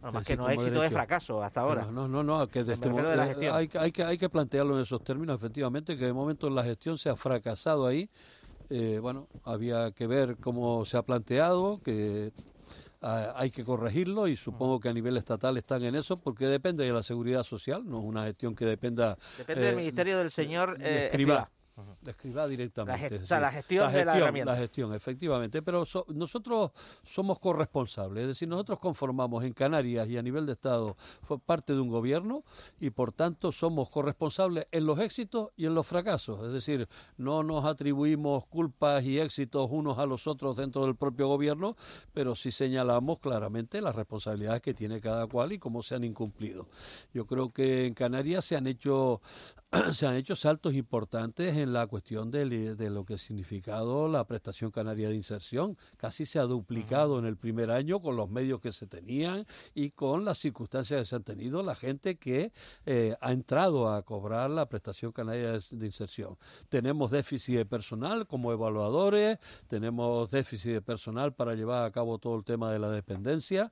más 0.00 0.26
que 0.26 0.36
no 0.36 0.50
éxito 0.50 0.80
de 0.80 0.90
fracaso 0.90 1.40
hasta 1.40 1.60
ahora. 1.60 1.86
No, 1.92 2.08
no, 2.08 2.24
no, 2.24 2.48
que 2.48 2.62
este 2.62 2.72
eh, 2.72 3.48
hay, 3.52 3.70
hay, 3.78 3.92
que, 3.92 4.02
hay 4.02 4.18
que 4.18 4.28
plantearlo 4.28 4.74
en 4.74 4.82
esos 4.82 5.04
términos, 5.04 5.36
efectivamente, 5.36 5.96
que 5.96 6.06
de 6.06 6.12
momento 6.12 6.50
la 6.50 6.64
gestión 6.64 6.98
se 6.98 7.10
ha 7.10 7.14
fracasado 7.14 7.86
ahí. 7.86 8.10
Eh, 8.70 8.98
bueno, 9.00 9.28
había 9.44 9.92
que 9.92 10.08
ver 10.08 10.36
cómo 10.38 10.84
se 10.84 10.96
ha 10.96 11.02
planteado, 11.02 11.78
que 11.78 12.32
hay 13.00 13.50
que 13.50 13.64
corregirlo 13.64 14.26
y 14.28 14.36
supongo 14.36 14.80
que 14.80 14.88
a 14.88 14.92
nivel 14.92 15.16
estatal 15.16 15.56
están 15.56 15.84
en 15.84 15.94
eso 15.94 16.18
porque 16.18 16.46
depende 16.46 16.84
de 16.84 16.92
la 16.92 17.02
seguridad 17.02 17.42
social, 17.42 17.82
no 17.86 17.98
es 17.98 18.04
una 18.04 18.24
gestión 18.24 18.54
que 18.54 18.64
dependa... 18.64 19.16
Depende 19.36 19.64
del 19.64 19.74
eh, 19.74 19.76
Ministerio 19.76 20.18
del 20.18 20.30
señor 20.30 20.78
eh, 20.80 21.10
escriba 22.06 22.46
directamente. 22.46 23.20
La, 23.28 23.40
la 23.40 23.52
gestión 23.52 23.92
de 23.92 24.04
la 24.04 24.16
herramienta. 24.16 24.52
La 24.52 24.58
gestión, 24.58 24.94
efectivamente. 24.94 25.62
Pero 25.62 25.84
nosotros 26.08 26.72
somos 27.02 27.38
corresponsables, 27.38 28.22
es 28.22 28.28
decir, 28.28 28.48
nosotros 28.48 28.78
conformamos 28.78 29.44
en 29.44 29.52
Canarias 29.52 30.08
y 30.08 30.16
a 30.16 30.22
nivel 30.22 30.46
de 30.46 30.52
Estado 30.52 30.96
fue 31.22 31.38
parte 31.38 31.72
de 31.72 31.80
un 31.80 31.88
gobierno 31.88 32.44
y 32.80 32.90
por 32.90 33.12
tanto 33.12 33.52
somos 33.52 33.90
corresponsables 33.90 34.66
en 34.70 34.86
los 34.86 34.98
éxitos 34.98 35.50
y 35.56 35.66
en 35.66 35.74
los 35.74 35.86
fracasos. 35.86 36.44
Es 36.46 36.52
decir, 36.52 36.88
no 37.16 37.42
nos 37.42 37.64
atribuimos 37.64 38.46
culpas 38.46 39.04
y 39.04 39.18
éxitos 39.18 39.68
unos 39.70 39.98
a 39.98 40.06
los 40.06 40.26
otros 40.26 40.56
dentro 40.56 40.84
del 40.84 40.96
propio 40.96 41.28
gobierno, 41.28 41.76
pero 42.12 42.34
sí 42.34 42.50
señalamos 42.50 43.18
claramente 43.18 43.80
las 43.80 43.94
responsabilidades 43.94 44.62
que 44.62 44.74
tiene 44.74 45.00
cada 45.00 45.26
cual 45.26 45.52
y 45.52 45.58
cómo 45.58 45.82
se 45.82 45.94
han 45.94 46.04
incumplido. 46.04 46.66
Yo 47.12 47.26
creo 47.26 47.52
que 47.52 47.86
en 47.86 47.94
Canarias 47.94 48.44
se 48.44 48.56
han 48.56 48.66
hecho 48.66 49.20
se 49.92 50.06
han 50.06 50.16
hecho 50.16 50.34
saltos 50.34 50.72
importantes 50.72 51.54
en 51.54 51.74
la 51.74 51.86
cuestión 51.86 52.30
de, 52.30 52.74
de, 52.74 52.90
lo 52.90 53.04
que 53.04 53.14
ha 53.14 53.18
significado 53.18 54.08
la 54.08 54.24
prestación 54.24 54.70
canaria 54.70 55.10
de 55.10 55.14
inserción. 55.14 55.76
Casi 55.98 56.24
se 56.24 56.38
ha 56.38 56.44
duplicado 56.44 57.18
en 57.18 57.26
el 57.26 57.36
primer 57.36 57.70
año 57.70 58.00
con 58.00 58.16
los 58.16 58.30
medios 58.30 58.62
que 58.62 58.72
se 58.72 58.86
tenían 58.86 59.46
y 59.74 59.90
con 59.90 60.24
las 60.24 60.38
circunstancias 60.38 61.00
que 61.00 61.04
se 61.04 61.16
han 61.16 61.22
tenido 61.22 61.62
la 61.62 61.74
gente 61.74 62.16
que 62.16 62.50
eh, 62.86 63.14
ha 63.20 63.32
entrado 63.32 63.92
a 63.92 64.02
cobrar 64.02 64.48
la 64.48 64.66
prestación 64.66 65.12
canaria 65.12 65.52
de, 65.52 65.86
inserción. 65.86 66.38
Tenemos 66.70 67.10
déficit 67.10 67.56
de 67.56 67.66
personal 67.66 68.26
como 68.26 68.52
evaluadores, 68.52 69.38
tenemos 69.66 70.30
déficit 70.30 70.72
de 70.72 70.82
personal 70.82 71.34
para 71.34 71.54
llevar 71.54 71.84
a 71.84 71.90
cabo 71.90 72.18
todo 72.18 72.36
el 72.36 72.44
tema 72.44 72.72
de 72.72 72.78
la 72.78 72.90
dependencia. 72.90 73.70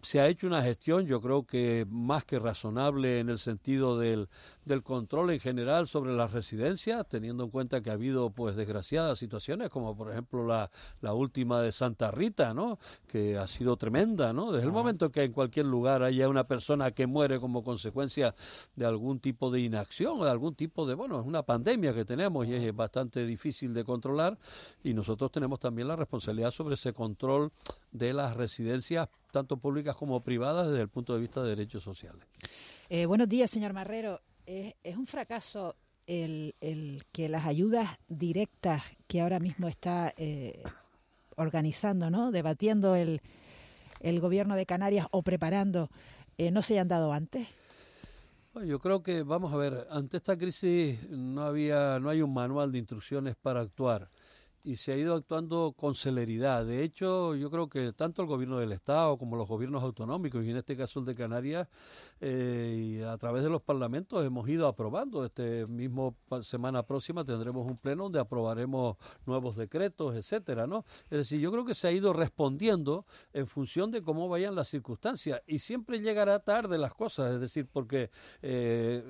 Se 0.00 0.18
ha 0.18 0.28
hecho 0.28 0.46
una 0.46 0.62
gestión, 0.62 1.06
yo 1.06 1.20
creo 1.20 1.44
que 1.44 1.86
más 1.90 2.24
que 2.24 2.38
razonable 2.38 3.20
en 3.20 3.28
el 3.28 3.38
sentido 3.38 3.98
del, 3.98 4.28
del 4.64 4.82
control 4.82 5.25
en 5.30 5.40
general 5.40 5.86
sobre 5.88 6.12
las 6.12 6.32
residencias, 6.32 7.08
teniendo 7.08 7.44
en 7.44 7.50
cuenta 7.50 7.80
que 7.80 7.90
ha 7.90 7.94
habido 7.94 8.30
pues 8.30 8.56
desgraciadas 8.56 9.18
situaciones, 9.18 9.70
como 9.70 9.96
por 9.96 10.10
ejemplo 10.10 10.46
la, 10.46 10.70
la 11.00 11.12
última 11.14 11.60
de 11.60 11.72
Santa 11.72 12.10
Rita, 12.10 12.54
¿no? 12.54 12.78
que 13.06 13.36
ha 13.36 13.46
sido 13.46 13.76
tremenda, 13.76 14.32
¿no? 14.32 14.52
Desde 14.52 14.66
el 14.66 14.72
momento 14.72 15.10
que 15.10 15.24
en 15.24 15.32
cualquier 15.32 15.66
lugar 15.66 16.02
haya 16.02 16.28
una 16.28 16.46
persona 16.46 16.90
que 16.90 17.06
muere 17.06 17.40
como 17.40 17.62
consecuencia 17.62 18.34
de 18.74 18.86
algún 18.86 19.20
tipo 19.20 19.50
de 19.50 19.60
inacción 19.60 20.20
o 20.20 20.24
de 20.24 20.30
algún 20.30 20.54
tipo 20.54 20.86
de, 20.86 20.94
bueno, 20.94 21.20
es 21.20 21.26
una 21.26 21.42
pandemia 21.42 21.94
que 21.94 22.04
tenemos 22.04 22.46
y 22.46 22.54
es 22.54 22.74
bastante 22.74 23.26
difícil 23.26 23.74
de 23.74 23.84
controlar 23.84 24.38
y 24.82 24.94
nosotros 24.94 25.30
tenemos 25.30 25.60
también 25.60 25.88
la 25.88 25.96
responsabilidad 25.96 26.50
sobre 26.50 26.74
ese 26.74 26.92
control 26.92 27.52
de 27.92 28.12
las 28.12 28.36
residencias 28.36 29.08
tanto 29.30 29.58
públicas 29.58 29.94
como 29.96 30.20
privadas 30.22 30.68
desde 30.68 30.82
el 30.82 30.88
punto 30.88 31.14
de 31.14 31.20
vista 31.20 31.42
de 31.42 31.50
derechos 31.50 31.82
sociales. 31.82 32.26
Eh, 32.88 33.04
buenos 33.06 33.28
días, 33.28 33.50
señor 33.50 33.72
Marrero 33.72 34.20
es, 34.46 34.96
un 34.96 35.06
fracaso 35.06 35.76
el, 36.06 36.54
que 37.12 37.28
las 37.28 37.46
ayudas 37.46 37.90
directas 38.08 38.82
que 39.06 39.20
ahora 39.20 39.40
mismo 39.40 39.68
está 39.68 40.14
eh, 40.16 40.62
organizando, 41.36 42.10
¿no? 42.10 42.30
debatiendo 42.30 42.94
el, 42.94 43.20
el 44.00 44.20
gobierno 44.20 44.56
de 44.56 44.66
Canarias 44.66 45.06
o 45.10 45.22
preparando, 45.22 45.90
eh, 46.38 46.50
no 46.50 46.62
se 46.62 46.74
hayan 46.74 46.88
dado 46.88 47.12
antes? 47.12 47.48
yo 48.64 48.78
creo 48.78 49.02
que, 49.02 49.22
vamos 49.22 49.52
a 49.52 49.56
ver, 49.58 49.86
ante 49.90 50.16
esta 50.16 50.38
crisis 50.38 51.10
no, 51.10 51.42
había, 51.42 51.98
no 52.00 52.08
hay 52.08 52.22
un 52.22 52.32
manual 52.32 52.72
de 52.72 52.78
instrucciones 52.78 53.36
para 53.36 53.60
actuar 53.60 54.08
y 54.66 54.74
se 54.74 54.92
ha 54.92 54.96
ido 54.96 55.14
actuando 55.14 55.74
con 55.76 55.94
celeridad. 55.94 56.66
De 56.66 56.82
hecho, 56.82 57.36
yo 57.36 57.52
creo 57.52 57.68
que 57.68 57.92
tanto 57.92 58.22
el 58.22 58.26
gobierno 58.26 58.58
del 58.58 58.72
Estado 58.72 59.16
como 59.16 59.36
los 59.36 59.46
gobiernos 59.46 59.80
autonómicos, 59.80 60.44
y 60.44 60.50
en 60.50 60.56
este 60.56 60.76
caso 60.76 60.98
el 60.98 61.06
de 61.06 61.14
Canarias, 61.14 61.68
eh, 62.20 62.96
y 62.98 63.00
a 63.00 63.16
través 63.16 63.44
de 63.44 63.48
los 63.48 63.62
parlamentos 63.62 64.26
hemos 64.26 64.48
ido 64.48 64.66
aprobando. 64.66 65.24
Este 65.24 65.68
mismo 65.68 66.16
semana 66.42 66.82
próxima 66.82 67.24
tendremos 67.24 67.64
un 67.64 67.76
pleno 67.76 68.04
donde 68.04 68.18
aprobaremos 68.18 68.96
nuevos 69.24 69.54
decretos, 69.54 70.16
etcétera, 70.16 70.66
¿no? 70.66 70.84
Es 71.04 71.18
decir, 71.18 71.38
yo 71.38 71.52
creo 71.52 71.64
que 71.64 71.74
se 71.74 71.86
ha 71.86 71.92
ido 71.92 72.12
respondiendo 72.12 73.06
en 73.32 73.46
función 73.46 73.92
de 73.92 74.02
cómo 74.02 74.28
vayan 74.28 74.56
las 74.56 74.66
circunstancias 74.66 75.42
y 75.46 75.60
siempre 75.60 76.00
llegará 76.00 76.40
tarde 76.40 76.76
las 76.76 76.92
cosas, 76.92 77.34
es 77.34 77.40
decir, 77.40 77.68
porque 77.72 78.10
eh, 78.42 79.04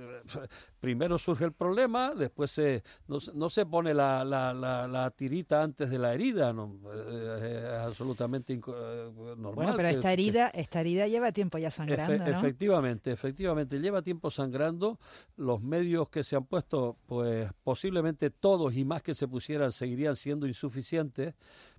primero 0.81 1.19
surge 1.19 1.45
el 1.45 1.53
problema, 1.53 2.15
después 2.15 2.51
se, 2.51 2.83
no, 3.09 3.51
se 3.51 3.67
pone 3.67 3.95
la, 3.95 4.25
la, 4.25 4.53
la, 4.53 4.87
la 4.87 5.11
tirita 5.11 5.63
antes 5.63 5.91
de 5.91 5.99
la 5.99 6.15
herida, 6.15 6.53
no, 6.53 6.79
eh, 6.93 7.63
es 7.75 7.79
absolutamente 7.79 8.53
eh, 8.53 8.59
normal. 8.59 9.55
Bueno, 9.55 9.75
pero 9.77 9.89
esta 9.89 10.13
herida, 10.13 10.49
esta 10.49 10.81
herida 10.81 11.07
lleva 11.09 11.33
tiempo 11.33 11.59
ya 11.59 11.71
sangrando, 11.71 12.25
¿no? 12.25 12.39
Efectivamente, 12.39 13.11
efectivamente, 13.11 13.81
lleva 13.81 14.03
tiempo 14.03 14.31
sangrando. 14.31 14.99
Los 15.37 15.63
medios 15.63 16.09
que 16.09 16.23
se 16.23 16.37
han 16.37 16.45
puesto, 16.45 16.97
pues 17.07 17.51
posiblemente 17.63 18.31
todos 18.31 18.75
y 18.75 18.85
más 18.85 19.03
que 19.03 19.15
se 19.15 19.29
pusieran 19.29 19.73
seguirían 19.73 20.17
siendo 20.17 20.47
insuficientes 20.47 21.35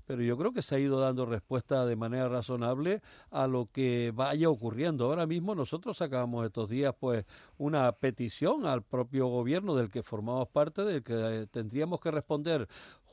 pero 0.07 0.23
yo 0.23 0.37
creo 0.37 0.53
que 0.53 0.61
se 0.61 0.75
ha 0.75 0.79
ido 0.79 0.99
dando 0.99 1.25
respuesta 1.25 1.85
de 1.85 1.95
manera 1.97 2.29
razonable 2.29 3.01
a 3.29 3.45
lo 3.45 3.69
que 3.71 4.11
vaya 4.15 4.49
ocurriendo. 4.49 5.05
Ahora 5.05 5.27
mismo 5.27 5.53
nosotros 5.53 5.97
sacamos 5.97 6.45
estos 6.45 6.69
días 6.69 6.95
pues 6.97 7.25
una 7.57 7.91
petición 7.91 8.65
al 8.65 8.81
propio 8.81 9.27
gobierno 9.27 9.75
del 9.75 9.91
que 9.91 10.01
formamos 10.01 10.47
parte, 10.47 10.83
del 10.83 11.03
que 11.03 11.13
eh, 11.13 11.47
tendríamos 11.47 11.99
que 11.99 12.09
responder 12.09 12.67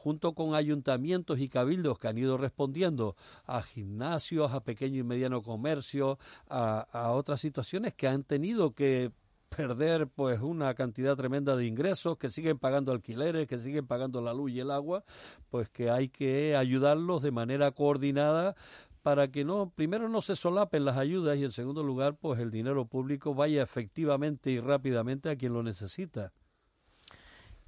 junto 0.05 0.35
con 0.35 0.55
ayuntamientos 0.55 1.41
y 1.41 1.49
cabildos 1.49 1.99
que 1.99 2.09
han 2.09 2.19
ido 2.19 2.37
respondiendo 2.37 3.17
a 3.47 3.63
gimnasios, 3.63 4.53
a 4.53 4.63
pequeño 4.63 5.01
y 5.01 5.03
mediano 5.03 5.43
comercio, 5.43 6.19
a, 6.47 7.11
otras 7.13 7.41
situaciones 7.41 7.95
que 7.95 8.07
han 8.07 8.23
tenido 8.23 8.75
que 8.75 9.13
perder 9.57 10.09
pues 10.09 10.41
una 10.41 10.75
cantidad 10.75 11.17
tremenda 11.17 11.57
de 11.57 11.67
ingresos, 11.67 12.17
que 12.19 12.31
siguen 12.31 12.59
pagando 12.59 12.93
alquileres, 12.93 13.47
que 13.47 13.59
siguen 13.59 13.87
pagando 13.87 14.21
la 14.21 14.35
luz 14.35 14.53
y 14.53 14.61
el 14.61 14.71
agua, 14.71 15.05
pues 15.51 15.69
que 15.69 15.91
hay 15.91 16.09
que 16.09 16.57
ayudarlos 16.57 17.23
de 17.23 17.31
manera 17.31 17.71
coordinada 17.73 18.55
para 19.03 19.29
que 19.29 19.45
no, 19.45 19.71
primero 19.71 20.09
no 20.09 20.23
se 20.23 20.35
solapen 20.35 20.85
las 20.85 20.97
ayudas 20.97 21.37
y 21.37 21.45
en 21.45 21.53
segundo 21.53 21.83
lugar, 21.83 22.17
pues 22.17 22.41
el 22.41 22.51
dinero 22.51 22.87
público 22.87 23.35
vaya 23.35 23.63
efectivamente 23.63 24.51
y 24.51 24.61
rápidamente 24.61 25.29
a 25.29 25.37
quien 25.37 25.53
lo 25.53 25.63
necesita. 25.63 26.33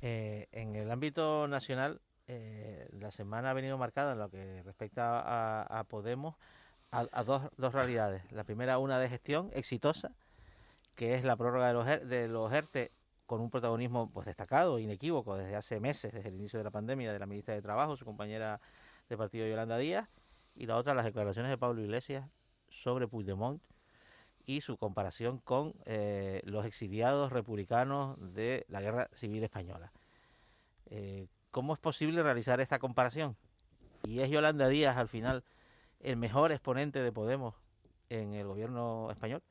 Eh, 0.00 0.48
en 0.52 0.76
el 0.76 0.90
ámbito 0.90 1.46
nacional, 1.46 2.00
eh, 2.26 2.88
la 2.92 3.10
semana 3.10 3.50
ha 3.50 3.54
venido 3.54 3.76
marcada 3.76 4.12
en 4.12 4.18
lo 4.18 4.30
que 4.30 4.62
respecta 4.62 5.62
a, 5.62 5.84
Podemos 5.84 6.36
a, 6.90 7.22
dos, 7.22 7.42
dos, 7.58 7.74
realidades. 7.74 8.22
La 8.32 8.44
primera, 8.44 8.78
una 8.78 8.98
de 8.98 9.08
gestión 9.08 9.50
exitosa, 9.52 10.12
que 10.96 11.14
es 11.14 11.24
la 11.24 11.36
prórroga 11.36 11.68
de 11.68 11.74
los, 11.74 12.08
de 12.08 12.28
los 12.28 12.52
ERTE 12.52 12.90
con 13.26 13.40
un 13.40 13.50
protagonismo 13.50 14.10
pues 14.10 14.26
destacado, 14.26 14.78
inequívoco, 14.78 15.36
desde 15.36 15.56
hace 15.56 15.78
meses, 15.78 16.12
desde 16.12 16.30
el 16.30 16.36
inicio 16.36 16.58
de 16.58 16.64
la 16.64 16.70
pandemia, 16.70 17.12
de 17.12 17.18
la 17.18 17.26
ministra 17.26 17.54
de 17.54 17.62
Trabajo, 17.62 17.96
su 17.96 18.04
compañera 18.04 18.60
de 19.08 19.16
partido 19.16 19.46
Yolanda 19.46 19.76
Díaz, 19.78 20.08
y 20.54 20.66
la 20.66 20.76
otra, 20.76 20.94
las 20.94 21.04
declaraciones 21.04 21.50
de 21.50 21.58
Pablo 21.58 21.82
Iglesias 21.82 22.28
sobre 22.70 23.06
Puigdemont 23.06 23.60
y 24.46 24.60
su 24.60 24.76
comparación 24.76 25.38
con 25.38 25.74
eh, 25.84 26.40
los 26.44 26.64
exiliados 26.64 27.32
republicanos 27.32 28.16
de 28.34 28.64
la 28.68 28.80
Guerra 28.80 29.08
Civil 29.12 29.44
Española. 29.44 29.92
Eh, 30.86 31.26
¿Cómo 31.50 31.74
es 31.74 31.80
posible 31.80 32.22
realizar 32.22 32.60
esta 32.60 32.78
comparación? 32.78 33.36
Y 34.04 34.20
es 34.20 34.30
Yolanda 34.30 34.68
Díaz 34.68 34.96
al 34.96 35.08
final 35.08 35.44
el 36.00 36.16
mejor 36.16 36.52
exponente 36.52 37.00
de 37.02 37.12
Podemos 37.12 37.54
en 38.08 38.34
el 38.34 38.46
gobierno 38.46 39.10
español. 39.10 39.42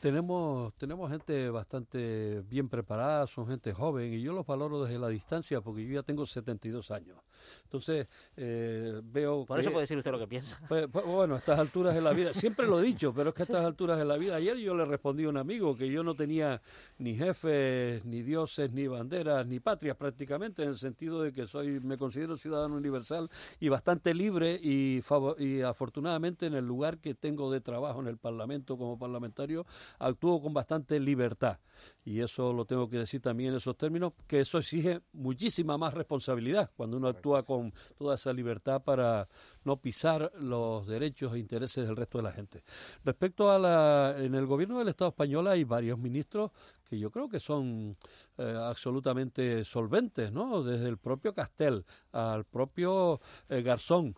Tenemos, 0.00 0.74
tenemos 0.74 1.10
gente 1.10 1.48
bastante 1.48 2.42
bien 2.42 2.68
preparada, 2.68 3.26
son 3.26 3.46
gente 3.48 3.72
joven 3.72 4.12
y 4.12 4.20
yo 4.20 4.34
los 4.34 4.46
valoro 4.46 4.84
desde 4.84 4.98
la 4.98 5.08
distancia 5.08 5.62
porque 5.62 5.86
yo 5.86 5.94
ya 5.94 6.02
tengo 6.02 6.26
72 6.26 6.90
años. 6.90 7.18
Entonces, 7.64 8.06
eh, 8.36 9.00
veo... 9.04 9.46
Por 9.46 9.58
eso 9.58 9.70
puede 9.70 9.84
decir 9.84 9.96
usted 9.96 10.10
lo 10.10 10.18
que 10.18 10.26
piensa. 10.26 10.60
Pues, 10.68 10.86
pues, 10.92 11.04
bueno, 11.06 11.34
a 11.34 11.38
estas 11.38 11.58
alturas 11.58 11.94
de 11.94 12.02
la 12.02 12.12
vida, 12.12 12.34
siempre 12.34 12.66
lo 12.66 12.80
he 12.80 12.82
dicho, 12.82 13.14
pero 13.14 13.30
es 13.30 13.34
que 13.34 13.42
a 13.42 13.44
estas 13.44 13.64
alturas 13.64 13.98
de 13.98 14.04
la 14.04 14.16
vida, 14.16 14.36
ayer 14.36 14.56
yo 14.58 14.74
le 14.74 14.84
respondí 14.84 15.24
a 15.24 15.28
un 15.28 15.38
amigo 15.38 15.76
que 15.76 15.90
yo 15.90 16.02
no 16.02 16.14
tenía 16.14 16.60
ni 16.98 17.14
jefes, 17.14 18.04
ni 18.04 18.22
dioses, 18.22 18.72
ni 18.72 18.86
banderas, 18.86 19.46
ni 19.46 19.60
patrias 19.60 19.96
prácticamente, 19.96 20.62
en 20.62 20.70
el 20.70 20.78
sentido 20.78 21.22
de 21.22 21.32
que 21.32 21.46
soy, 21.46 21.80
me 21.80 21.96
considero 21.96 22.36
ciudadano 22.36 22.76
universal 22.76 23.30
y 23.60 23.68
bastante 23.70 24.12
libre 24.12 24.58
y, 24.62 25.02
y 25.38 25.60
afortunadamente 25.62 26.46
en 26.46 26.54
el 26.54 26.66
lugar 26.66 26.98
que 26.98 27.14
tengo 27.14 27.50
de 27.50 27.60
trabajo 27.60 28.00
en 28.00 28.08
el 28.08 28.18
Parlamento 28.18 28.76
como 28.76 28.98
parlamentario, 28.98 29.64
actúo 29.98 30.40
con 30.42 30.54
bastante 30.54 30.98
libertad. 31.00 31.58
Y 32.04 32.20
eso 32.20 32.52
lo 32.52 32.64
tengo 32.64 32.88
que 32.88 32.98
decir 32.98 33.20
también 33.20 33.50
en 33.50 33.56
esos 33.56 33.76
términos, 33.76 34.12
que 34.26 34.40
eso 34.40 34.58
exige 34.58 35.00
muchísima 35.12 35.76
más 35.76 35.94
responsabilidad 35.94 36.70
cuando 36.76 36.96
uno 36.96 37.08
actúa 37.08 37.42
con 37.42 37.72
toda 37.98 38.14
esa 38.14 38.32
libertad 38.32 38.82
para 38.82 39.28
no 39.64 39.76
pisar 39.76 40.32
los 40.38 40.86
derechos 40.86 41.34
e 41.34 41.38
intereses 41.38 41.86
del 41.86 41.96
resto 41.96 42.18
de 42.18 42.24
la 42.24 42.32
gente. 42.32 42.62
Respecto 43.04 43.50
a 43.50 43.58
la, 43.58 44.16
en 44.18 44.34
el 44.34 44.46
gobierno 44.46 44.78
del 44.78 44.88
Estado 44.88 45.10
español 45.10 45.48
hay 45.48 45.64
varios 45.64 45.98
ministros 45.98 46.52
que 46.88 46.98
yo 46.98 47.10
creo 47.10 47.28
que 47.28 47.40
son 47.40 47.96
eh, 48.38 48.54
absolutamente 48.56 49.64
solventes, 49.64 50.32
¿no? 50.32 50.62
Desde 50.62 50.88
el 50.88 50.98
propio 50.98 51.34
Castel 51.34 51.84
al 52.12 52.44
propio 52.44 53.20
eh, 53.48 53.62
Garzón 53.62 54.16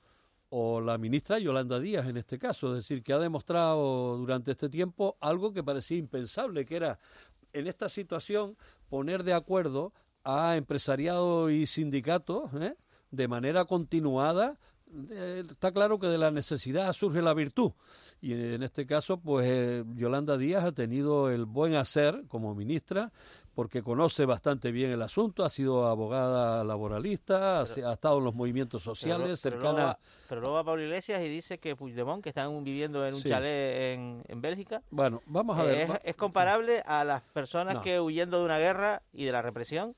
o 0.50 0.81
la 0.81 0.97
ministra 0.99 1.38
Yolanda 1.38 1.78
Díaz 1.78 2.07
en 2.07 2.17
este 2.17 2.38
caso, 2.38 2.69
es 2.76 2.85
decir, 2.85 3.02
que 3.02 3.12
ha 3.12 3.19
demostrado 3.19 4.17
durante 4.17 4.52
este 4.52 4.69
tiempo 4.69 5.17
algo 5.21 5.52
que 5.52 5.62
parecía 5.62 5.99
impensable, 5.99 6.64
que 6.64 6.76
era 6.76 6.99
en 7.52 7.67
esta 7.67 7.88
situación 7.88 8.57
poner 8.88 9.25
de 9.25 9.35
acuerdo 9.35 9.93
a 10.25 10.57
empresariado 10.57 11.50
y 11.50 11.67
sindicatos 11.67 12.50
¿eh? 12.55 12.75
de 13.11 13.28
manera 13.28 13.64
continuada. 13.64 14.59
Eh, 15.11 15.45
está 15.50 15.71
claro 15.73 15.99
que 15.99 16.07
de 16.07 16.19
la 16.19 16.31
necesidad 16.31 16.93
surge 16.95 17.21
la 17.21 17.35
virtud 17.35 17.73
y 18.23 18.33
en 18.33 18.62
este 18.62 18.87
caso 18.87 19.21
pues 19.21 19.47
eh, 19.47 19.85
Yolanda 19.95 20.38
Díaz 20.38 20.64
ha 20.64 20.73
tenido 20.73 21.31
el 21.31 21.45
buen 21.45 21.75
hacer 21.75 22.25
como 22.28 22.55
ministra 22.55 23.12
porque 23.58 23.82
conoce 23.82 24.24
bastante 24.24 24.70
bien 24.70 24.92
el 24.92 25.02
asunto, 25.02 25.44
ha 25.44 25.48
sido 25.48 25.88
abogada 25.88 26.62
laboralista, 26.62 27.62
ha, 27.62 27.64
estado 27.64 28.18
en 28.18 28.24
los 28.24 28.32
movimientos 28.32 28.84
sociales, 28.84 29.40
cercana... 29.40 29.98
Pero 30.28 30.40
luego, 30.40 30.54
va, 30.54 30.62
Pablo 30.62 30.84
Iglesias 30.84 31.20
y 31.22 31.28
dice 31.28 31.58
que 31.58 31.74
Puigdemont, 31.74 32.22
que 32.22 32.28
están 32.28 32.62
viviendo 32.62 33.04
en 33.04 33.16
un 33.16 33.20
chalet 33.20 33.94
en, 33.94 34.22
en, 34.28 34.40
Bélgica... 34.40 34.80
Bueno, 34.90 35.22
vamos 35.26 35.58
a 35.58 35.64
ver... 35.64 36.00
Es, 36.04 36.14
comparable 36.14 36.84
a 36.86 37.02
las 37.02 37.22
personas 37.22 37.78
que 37.78 37.98
huyendo 37.98 38.38
de 38.38 38.44
una 38.44 38.60
guerra 38.60 39.02
y 39.12 39.24
de 39.24 39.32
la 39.32 39.42
represión 39.42 39.96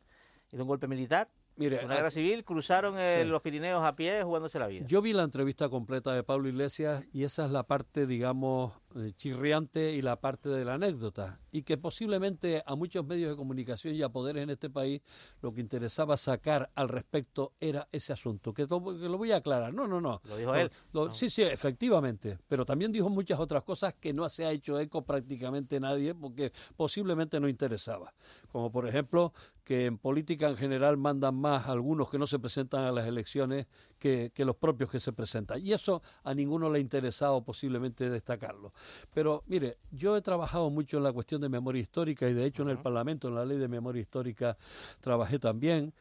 y 0.51 0.57
de 0.57 0.63
un 0.63 0.69
golpe 0.69 0.89
militar 0.89 1.29
una 1.57 1.97
guerra 1.97 2.11
civil, 2.11 2.45
cruzaron 2.45 2.95
los 3.29 3.43
Pirineos 3.43 3.85
a 3.85 3.95
pie 3.95 4.23
jugándose 4.23 4.59
la 4.59 4.67
vida. 4.67 4.87
Yo 4.87 5.03
vi 5.03 5.13
la 5.13 5.25
entrevista 5.25 5.69
completa 5.69 6.13
de 6.13 6.23
Pablo 6.23 6.49
Iglesias 6.49 7.05
y 7.13 7.25
esa 7.25 7.45
es 7.45 7.51
la 7.51 7.65
parte, 7.65 8.07
digamos, 8.07 8.73
eh, 8.73 8.80
chirriante 9.17 9.93
y 9.93 10.03
la 10.03 10.21
parte 10.21 10.49
de 10.49 10.65
la 10.65 10.75
anécdota. 10.75 11.41
Y 11.51 11.63
que 11.63 11.77
posiblemente 11.77 12.63
a 12.67 12.75
muchos 12.75 13.05
medios 13.05 13.31
de 13.31 13.37
comunicación 13.37 13.95
y 13.95 14.03
a 14.03 14.09
poderes 14.09 14.43
en 14.43 14.51
este 14.51 14.71
país 14.71 15.03
lo 15.43 15.53
que 15.53 15.61
interesaba 15.61 16.17
sacar 16.17 16.71
al 16.75 16.89
respecto 16.89 17.53
era 17.61 17.89
ese 17.93 18.13
asunto. 18.13 18.53
Que, 18.53 18.67
lo 18.67 18.81
voy 19.19 19.33
a 19.33 19.37
aclarar. 19.37 19.73
No, 19.73 19.87
no, 19.87 20.01
no. 20.01 20.21
Lo 20.25 20.37
dijo 20.37 20.55
él. 20.55 20.71
Sí, 21.13 21.31
sí, 21.31 21.43
efectivamente. 21.43 22.39
Pero 22.49 22.65
también 22.65 22.93
dijo 22.93 23.09
muchas 23.09 23.39
otras 23.39 23.63
cosas 23.63 23.95
que 23.95 24.13
no 24.13 24.29
se 24.29 24.45
ha 24.45 24.51
hecho 24.51 24.79
eco 24.79 25.05
prácticamente 25.05 25.81
nadie 25.81 26.15
porque 26.15 26.53
posiblemente 26.77 27.41
no 27.41 27.49
interesaba. 27.49 28.13
Como 28.51 28.71
por 28.71 28.89
ejemplo 28.89 29.33
que 29.65 29.87
en 29.87 29.99
política 29.99 30.49
en 30.49 30.57
general 30.57 30.97
mandan 30.97 31.37
más 31.37 31.69
algunos 31.69 32.11
que 32.11 32.19
no 32.19 32.27
se 32.27 32.39
presentan 32.39 32.85
a 32.85 32.93
las 32.93 33.07
elecciones 33.07 33.67
que, 34.01 34.33
los 34.39 34.57
propios 34.57 34.91
que 34.91 34.99
se 34.99 35.13
presentan. 35.13 35.65
Y 35.65 35.73
eso 35.73 36.03
a 36.25 36.35
ninguno 36.35 36.69
le 36.69 36.79
ha 36.79 36.81
interesado 36.81 37.45
posiblemente 37.45 38.11
destacarlo. 38.11 38.73
Pero 39.15 39.45
mire, 39.47 39.77
yo 39.93 40.17
he 40.17 40.23
trabajado 40.23 40.71
mucho 40.71 40.97
en 40.97 41.05
la 41.05 41.13
cuestión 41.13 41.41
de 41.41 41.49
memoria 41.49 41.83
histórica 41.83 42.29
y 42.29 42.35
de 42.35 42.47
hecho 42.47 42.63
en 42.63 42.71
el 42.71 42.79
Parlamento, 42.79 43.29
en 43.29 43.37
la 43.37 43.45
ley 43.45 43.59
de 43.59 43.69
memoria 43.69 44.03
histórica, 44.03 44.57
trabajé 45.01 45.39
también. 45.39 45.93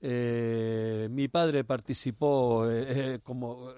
Eh, 0.00 1.08
mi 1.10 1.26
padre 1.26 1.64
participó, 1.64 2.70
eh, 2.70 2.84
eh, 3.14 3.18
como 3.20 3.72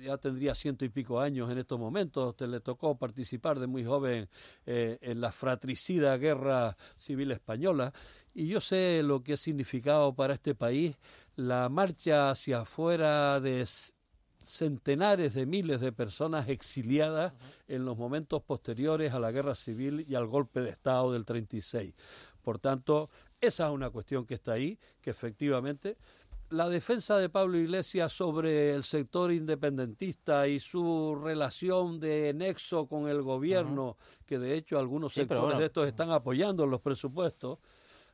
ya 0.00 0.16
tendría 0.16 0.54
ciento 0.54 0.84
y 0.84 0.90
pico 0.90 1.18
años 1.18 1.50
en 1.50 1.58
estos 1.58 1.78
momentos, 1.78 2.36
te 2.36 2.46
le 2.46 2.60
tocó 2.60 2.96
participar 2.96 3.58
de 3.58 3.66
muy 3.66 3.84
joven 3.84 4.28
en 4.64 5.20
la 5.20 5.32
fratricida 5.32 6.16
guerra 6.18 6.76
civil 6.96 7.32
española 7.32 7.92
y 8.32 8.46
yo 8.46 8.60
sé 8.60 9.02
lo 9.02 9.22
que 9.22 9.32
ha 9.32 9.36
significado 9.36 10.14
para 10.14 10.34
este 10.34 10.54
país 10.54 10.96
la 11.36 11.68
marcha 11.68 12.30
hacia 12.30 12.60
afuera 12.60 13.40
de 13.40 13.66
centenares 14.42 15.34
de 15.34 15.44
miles 15.44 15.80
de 15.80 15.92
personas 15.92 16.48
exiliadas 16.48 17.34
en 17.68 17.84
los 17.84 17.96
momentos 17.98 18.42
posteriores 18.42 19.12
a 19.12 19.18
la 19.18 19.32
guerra 19.32 19.54
civil 19.54 20.04
y 20.08 20.14
al 20.14 20.26
golpe 20.26 20.60
de 20.60 20.70
Estado 20.70 21.12
del 21.12 21.24
36. 21.24 21.94
Por 22.42 22.58
tanto, 22.58 23.10
esa 23.40 23.66
es 23.66 23.72
una 23.72 23.90
cuestión 23.90 24.24
que 24.24 24.34
está 24.34 24.52
ahí, 24.52 24.78
que 25.00 25.10
efectivamente 25.10 25.98
la 26.50 26.68
defensa 26.68 27.16
de 27.18 27.28
Pablo 27.28 27.58
Iglesias 27.58 28.12
sobre 28.12 28.72
el 28.72 28.84
sector 28.84 29.32
independentista 29.32 30.46
y 30.46 30.60
su 30.60 31.20
relación 31.20 31.98
de 31.98 32.32
nexo 32.34 32.86
con 32.86 33.08
el 33.08 33.22
gobierno, 33.22 33.96
que 34.24 34.38
de 34.38 34.54
hecho 34.54 34.78
algunos 34.78 35.12
sectores 35.12 35.58
de 35.58 35.66
estos 35.66 35.88
están 35.88 36.12
apoyando 36.12 36.64
en 36.64 36.70
los 36.70 36.80
presupuestos, 36.80 37.58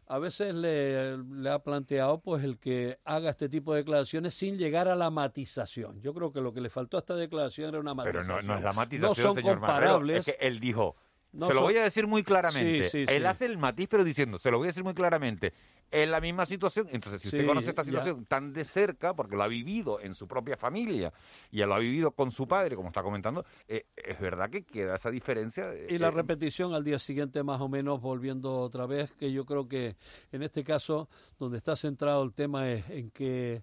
a 0.06 0.18
veces 0.18 0.54
le, 0.54 1.48
ha 1.48 1.58
planteado 1.60 2.20
pues 2.20 2.44
el 2.44 2.58
que 2.58 2.98
haga 3.04 3.30
este 3.30 3.48
tipo 3.48 3.72
de 3.72 3.80
declaraciones 3.80 4.34
sin 4.34 4.58
llegar 4.58 4.88
a 4.88 4.94
la 4.94 5.10
matización. 5.10 6.00
Yo 6.00 6.12
creo 6.14 6.32
que 6.32 6.40
lo 6.40 6.52
que 6.52 6.60
le 6.60 6.70
faltó 6.70 6.96
a 6.96 7.00
esta 7.00 7.14
declaración 7.14 7.70
era 7.70 7.80
una 7.80 7.94
matización. 7.94 8.36
Pero 8.36 8.46
no, 8.46 8.56
es 8.56 8.62
la 8.62 8.72
matización, 8.72 9.10
no 9.10 9.14
son 9.14 9.34
señor 9.34 9.58
comparables. 9.58 10.26
es 10.26 10.36
que 10.36 10.46
él 10.46 10.60
dijo, 10.60 10.96
se 11.33 11.55
lo 11.55 11.62
voy 11.62 11.77
a 11.77 11.83
decir 11.83 12.07
muy 12.07 12.23
claramente. 12.23 12.90
Él 13.14 13.27
hace 13.27 13.47
el 13.47 13.59
matiz, 13.59 13.88
pero 13.88 14.05
diciendo, 14.05 14.38
se 14.38 14.51
lo 14.51 14.59
voy 14.59 14.66
a 14.66 14.68
decir 14.71 14.85
muy 14.85 14.95
claramente. 14.95 15.53
Es 15.90 16.09
la 16.09 16.21
misma 16.21 16.47
situación. 16.47 16.88
Entonces, 16.90 17.21
si 17.21 17.29
usted 17.29 17.47
conoce 17.47 17.68
esta 17.68 17.85
situación 17.85 18.25
tan 18.25 18.53
de 18.55 18.64
cerca, 18.64 19.14
porque 19.14 19.37
lo 19.37 19.42
ha 19.42 19.49
vivido 19.49 20.01
en 20.01 20.14
su 20.14 20.27
propia 20.27 20.57
familia 20.57 21.12
y 21.51 21.59
lo 21.59 21.75
ha 21.75 21.79
vivido 21.79 22.12
con 22.12 22.31
su 22.31 22.49
padre, 22.49 22.77
como 22.77 22.88
está 22.88 23.03
comentando, 23.03 23.45
eh, 23.68 23.85
es 23.95 24.18
verdad 24.18 24.49
que 24.49 24.62
queda 24.62 24.95
esa 24.95 25.11
diferencia. 25.11 25.71
y 25.88 25.99
la 25.99 26.11
repetición 26.11 26.73
al 26.73 26.85
día 26.85 26.99
siguiente, 26.99 27.42
más 27.42 27.61
o 27.61 27.68
menos, 27.68 28.01
volviendo 28.01 28.59
otra 28.59 28.87
vez, 28.87 29.12
que 29.12 29.33
yo 29.33 29.45
creo 29.45 29.68
que 29.68 29.97
en 30.33 30.42
este 30.42 30.64
caso, 30.64 31.11
donde 31.38 31.59
está 31.59 31.77
centrado 31.77 32.23
el 32.23 32.33
tema 32.33 32.71
es 32.71 32.88
en 32.88 33.11
que 33.11 33.62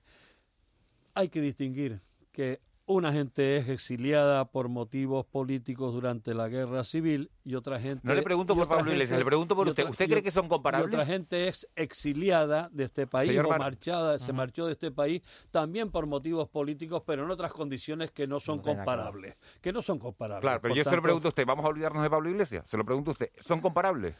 hay 1.16 1.30
que 1.30 1.42
distinguir 1.42 2.00
que 2.32 2.62
una 2.89 3.12
gente 3.12 3.58
es 3.58 3.69
exiliada 3.69 4.45
por 4.45 4.67
motivos 4.67 5.23
políticos 5.23 5.93
durante 5.93 6.34
la 6.34 6.47
guerra 6.47 6.84
civil 6.84 7.30
y 7.45 7.54
otra 7.54 7.80
gente... 7.80 8.02
No 8.08 8.15
le 8.15 8.23
pregunto 8.23 8.56
por 8.56 8.67
Pablo 8.67 8.91
Iglesias, 8.91 9.19
le 9.19 9.25
pregunto 9.25 9.56
por 9.56 9.67
usted. 9.67 9.88
¿Usted 9.88 10.10
cree 10.10 10.23
que 10.23 10.32
son 10.32 10.47
comparables? 10.47 10.91
Y 10.91 10.95
otra 10.95 11.06
gente 11.06 11.47
es 11.47 11.67
exiliada 11.75 12.67
de 12.71 12.86
este 12.86 13.06
país 13.06 13.39
o 13.39 13.47
marchada, 13.47 14.17
se 14.17 14.34
marchó 14.34 14.65
de 14.65 14.73
este 14.73 14.89
país 14.89 15.21
también 15.52 15.91
por 15.91 16.08
motivos 16.08 16.49
políticos, 16.49 17.04
pero 17.06 17.23
en 17.25 17.30
otras 17.30 17.54
condiciones 17.54 18.10
que 18.10 18.25
no 18.25 18.39
son 18.39 18.60
comparables. 18.60 19.36
Que 19.62 19.71
no 19.71 19.84
son 19.84 19.99
comparables. 19.99 20.41
Claro, 20.41 20.60
pero 20.60 20.73
yo 20.73 20.84
se 20.84 20.95
lo 20.95 21.04
pregunto 21.04 21.28
a 21.28 21.30
usted, 21.30 21.45
¿vamos 21.45 21.65
a 21.65 21.67
olvidarnos 21.67 22.02
de 22.02 22.10
Pablo 22.10 22.28
Iglesias? 22.32 22.65
Se 22.67 22.75
lo 22.75 22.84
pregunto 22.84 23.12
a 23.12 23.13
usted, 23.13 23.30
¿son 23.39 23.62
comparables? 23.62 24.15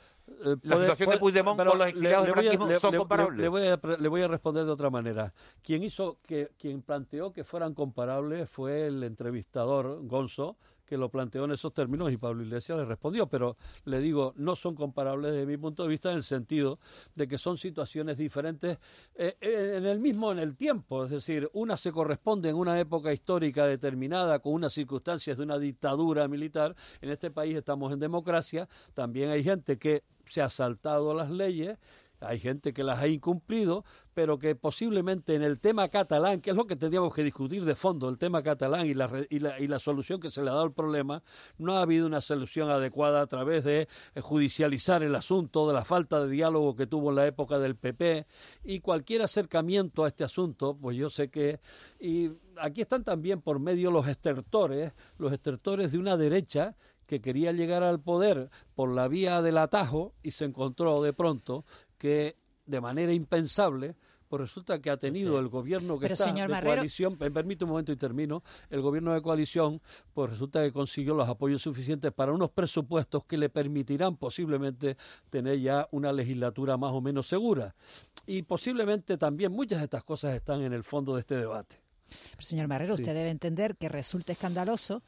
Eh, 0.46 0.56
la 0.62 0.78
situación 0.78 1.10
de 1.10 1.18
Puigdemont 1.18 1.58
con 1.58 1.76
los 1.80 1.88
exiliados 1.88 2.28
le, 2.68 2.80
son 2.80 2.96
comparables. 2.96 3.40
Le, 3.40 3.48
voy 3.48 3.66
a, 3.66 3.80
le 4.00 4.08
voy 4.10 4.22
a 4.22 4.28
responder 4.28 4.64
de 4.66 4.72
otra 4.72 4.92
manera. 4.92 5.34
Quien 5.64 5.82
hizo 5.82 6.20
que, 6.28 6.52
quien 6.60 6.84
planteó 6.84 7.34
que 7.34 7.44
fueran 7.44 7.74
comparables 7.74 8.48
fue 8.48 8.59
el 8.68 9.04
entrevistador 9.04 10.06
Gonzo, 10.08 10.58
que 10.90 10.98
lo 10.98 11.10
planteó 11.10 11.46
en 11.46 11.52
esos 11.52 11.72
términos 11.72 12.12
y 12.12 12.18
Pablo 12.18 12.44
Iglesias 12.44 12.80
le 12.80 12.84
respondió, 12.84 13.28
pero 13.28 13.56
le 13.86 14.00
digo, 14.00 14.34
no 14.38 14.56
son 14.56 14.74
comparables 14.74 15.34
desde 15.34 15.46
mi 15.46 15.56
punto 15.56 15.84
de 15.84 15.90
vista 15.90 16.10
en 16.10 16.18
el 16.18 16.24
sentido 16.24 16.80
de 17.14 17.28
que 17.28 17.38
son 17.38 17.60
situaciones 17.60 18.18
diferentes 18.18 18.80
eh, 19.14 19.38
eh, 19.40 19.76
en 19.78 19.86
el 19.86 20.00
mismo, 20.00 20.32
en 20.32 20.40
el 20.40 20.58
tiempo, 20.58 21.06
es 21.06 21.12
decir, 21.12 21.48
una 21.54 21.78
se 21.78 21.92
corresponde 21.92 22.50
en 22.50 22.56
una 22.56 22.80
época 22.80 23.14
histórica 23.14 23.68
determinada 23.68 24.40
con 24.40 24.54
unas 24.54 24.74
circunstancias 24.74 25.38
de 25.38 25.44
una 25.44 25.60
dictadura 25.60 26.28
militar, 26.28 26.76
en 27.02 27.12
este 27.12 27.30
país 27.30 27.56
estamos 27.56 27.94
en 27.94 28.00
democracia, 28.00 28.68
también 28.96 29.30
hay 29.30 29.44
gente 29.44 29.78
que 29.78 30.04
se 30.26 30.42
ha 30.42 30.50
saltado 30.50 31.14
las 31.14 31.30
leyes 31.30 31.78
hay 32.22 32.40
gente 32.40 32.74
que 32.74 32.84
las 32.84 33.00
ha 33.00 33.08
incumplido, 33.08 33.86
pero 34.14 34.38
que 34.40 34.56
posiblemente 34.56 35.36
en 35.36 35.44
el 35.44 35.60
tema 35.60 35.88
catalán, 35.88 36.42
que 36.42 36.50
es 36.50 36.56
lo 36.56 36.68
que 36.68 36.76
tendríamos 36.76 37.14
que 37.14 37.24
discutir 37.24 37.64
de 37.66 37.76
fondo, 37.76 38.10
el 38.10 38.18
tema 38.18 38.44
catalán 38.44 38.86
y 38.86 38.94
la, 38.94 39.10
y 39.30 39.40
la, 39.40 39.60
y 39.60 39.68
la 39.68 39.80
solución 39.80 40.20
que 40.20 40.30
se 40.30 40.42
le 40.42 40.50
ha 40.50 40.54
dado 40.54 40.66
al 40.66 40.74
problema, 40.74 41.24
no 41.58 41.78
ha 41.78 41.82
habido 41.82 42.06
una 42.06 42.22
solución 42.22 42.70
adecuada 42.70 43.22
a 43.22 43.28
través 43.28 43.64
de 43.64 43.88
eh, 44.16 44.22
judicializar 44.22 45.04
el 45.04 45.16
asunto, 45.16 45.68
de 45.68 45.74
la 45.74 45.86
falta 45.86 46.24
de 46.24 46.30
diálogo 46.30 46.76
que 46.76 46.88
tuvo 46.88 47.10
en 47.12 47.16
la 47.16 47.28
época 47.28 47.60
del 47.60 47.76
PP 47.76 48.26
y 48.64 48.80
cualquier 48.80 49.22
acercamiento 49.22 50.04
a 50.04 50.10
este 50.10 50.24
asunto, 50.24 50.78
pues 50.80 50.98
yo 50.98 51.10
sé 51.10 51.30
que... 51.30 51.60
Y 52.00 52.32
aquí 52.58 52.82
están 52.82 53.04
también 53.04 53.42
por 53.42 53.60
medio 53.60 53.92
los 53.92 54.08
estertores, 54.08 54.94
los 55.18 55.32
estertores 55.32 55.92
de 55.92 55.98
una 55.98 56.18
derecha 56.18 56.76
que 57.10 57.22
quería 57.22 57.52
llegar 57.52 57.82
al 57.82 58.00
poder 58.00 58.52
por 58.76 58.92
la 58.94 59.08
vía 59.08 59.42
del 59.42 59.58
atajo 59.58 60.14
y 60.22 60.32
se 60.32 60.46
encontró 60.46 61.02
de 61.02 61.12
pronto 61.12 61.66
que 62.00 62.36
de 62.66 62.82
manera 62.82 63.14
impensable 63.14 63.96
pues 64.30 64.42
resulta 64.42 64.80
que 64.80 64.92
ha 64.92 64.98
tenido 64.98 65.40
el 65.40 65.48
gobierno 65.48 65.98
que 65.98 66.06
está 66.06 66.32
de 66.32 66.62
coalición, 66.62 67.18
me 67.20 67.32
permite 67.32 67.64
un 67.64 67.72
momento 67.72 67.92
y 67.92 67.96
termino, 67.96 68.44
el 68.70 68.80
gobierno 68.80 69.12
de 69.14 69.24
coalición, 69.24 69.82
pues 70.14 70.30
resulta 70.30 70.64
que 70.64 70.72
consiguió 70.72 71.16
los 71.16 71.28
apoyos 71.28 71.64
suficientes 71.64 72.14
para 72.14 72.32
unos 72.32 72.52
presupuestos 72.52 73.26
que 73.26 73.38
le 73.38 73.50
permitirán 73.50 74.18
posiblemente 74.18 74.98
tener 75.32 75.60
ya 75.60 75.88
una 75.92 76.14
legislatura 76.14 76.78
más 76.78 76.94
o 76.94 77.02
menos 77.02 77.28
segura. 77.28 77.76
Y 78.28 78.44
posiblemente 78.44 79.18
también 79.18 79.52
muchas 79.52 79.80
de 79.80 79.86
estas 79.86 80.04
cosas 80.04 80.36
están 80.36 80.62
en 80.62 80.74
el 80.74 80.84
fondo 80.84 81.16
de 81.16 81.22
este 81.22 81.36
debate. 81.36 81.78
señor 82.38 82.68
Marrero, 82.68 82.94
usted 82.94 83.16
debe 83.16 83.32
entender 83.32 83.78
que 83.78 83.90
resulta 83.90 84.32
escandaloso 84.32 85.02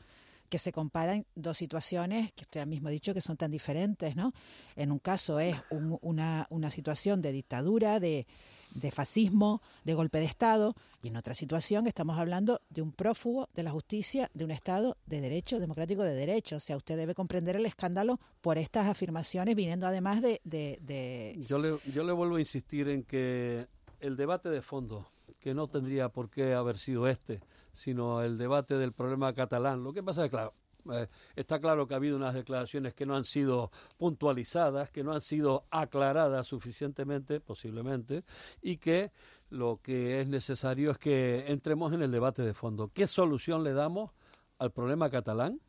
que 0.52 0.60
se 0.60 0.74
comparan 0.74 1.26
dos 1.34 1.58
situaciones 1.58 2.34
que 2.34 2.42
usted 2.42 2.68
mismo 2.68 2.90
ha 2.90 2.92
dicho 2.92 3.14
que 3.14 3.22
son 3.22 3.38
tan 3.38 3.50
diferentes, 3.50 4.18
¿no? 4.18 4.34
En 4.76 4.92
un 4.92 5.00
caso 5.00 5.40
es 5.40 5.56
una, 5.70 6.46
una 6.50 6.70
situación 6.70 7.22
de 7.22 7.32
dictadura, 7.32 8.02
de, 8.02 8.28
de 8.76 8.92
fascismo, 8.92 9.62
de 9.86 9.94
golpe 9.94 10.20
de 10.20 10.26
Estado, 10.26 10.76
y 11.02 11.08
en 11.08 11.16
otra 11.16 11.36
situación 11.36 11.88
estamos 11.88 12.20
hablando 12.20 12.60
de 12.70 12.82
un 12.82 12.92
prófugo 12.92 13.48
de 13.56 13.64
la 13.64 13.72
justicia, 13.72 14.30
de 14.34 14.44
un 14.44 14.52
Estado 14.52 14.98
de 15.06 15.22
derecho, 15.22 15.58
democrático 15.62 16.04
de 16.04 16.16
derecho. 16.16 16.58
O 16.58 16.60
sea, 16.60 16.76
usted 16.76 16.98
debe 16.98 17.16
comprender 17.16 17.56
el 17.56 17.66
escándalo 17.66 18.20
por 18.42 18.58
estas 18.58 18.88
afirmaciones, 18.88 19.56
viniendo 19.56 19.88
además 19.88 20.22
de... 20.22 20.42
de, 20.44 21.46
Yo, 21.48 21.60
le, 21.60 21.78
yo 21.94 22.04
le 22.04 22.12
vuelvo 22.12 22.36
a 22.36 22.40
insistir 22.42 22.90
en 22.90 23.04
que 23.04 23.68
el 24.02 24.18
debate 24.18 24.50
de 24.50 24.62
fondo, 24.62 25.08
que 25.42 25.54
no 25.54 25.68
tendría 25.68 26.10
por 26.10 26.30
qué 26.30 26.54
haber 26.54 26.78
sido 26.78 27.08
este, 27.08 27.42
sino 27.74 28.22
el 28.22 28.38
debate 28.38 28.78
del 28.78 28.94
problema 28.94 29.34
catalán. 29.34 29.84
Lo 29.84 29.92
que 29.92 30.04
pasa 30.04 30.24
es 30.24 30.30
claro, 30.30 30.54
eh, 30.94 31.08
está 31.36 31.60
claro 31.60 31.88
que 31.88 31.96
ha 31.96 31.98
habido 31.98 32.16
unas 32.16 32.36
declaraciones 32.36 32.94
que 32.94 33.06
no 33.06 33.16
han 33.16 33.26
sido 33.26 33.72
puntualizadas, 33.98 34.92
que 34.92 35.04
no 35.04 35.14
han 35.14 35.22
sido 35.22 35.66
aclaradas 35.72 36.48
suficientemente, 36.48 37.40
posiblemente, 37.40 38.24
y 38.62 38.78
que 38.78 39.12
lo 39.50 39.80
que 39.82 40.22
es 40.22 40.28
necesario 40.28 40.92
es 40.92 40.98
que 41.00 41.52
entremos 41.52 41.92
en 41.92 42.04
el 42.04 42.12
debate 42.12 42.44
de 42.44 42.54
fondo. 42.54 42.92
¿Qué 42.94 43.08
solución 43.08 43.64
le 43.64 43.74
damos 43.74 44.12
al 44.60 44.72
problema 44.72 45.10
catalán? 45.10 45.60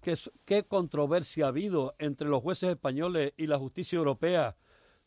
¿Qué, 0.00 0.18
qué 0.44 0.64
controversia 0.64 1.44
ha 1.44 1.48
habido 1.48 1.94
entre 1.98 2.28
los 2.28 2.42
jueces 2.42 2.70
españoles 2.70 3.32
y 3.36 3.46
la 3.46 3.56
justicia 3.58 3.96
europea 3.96 4.56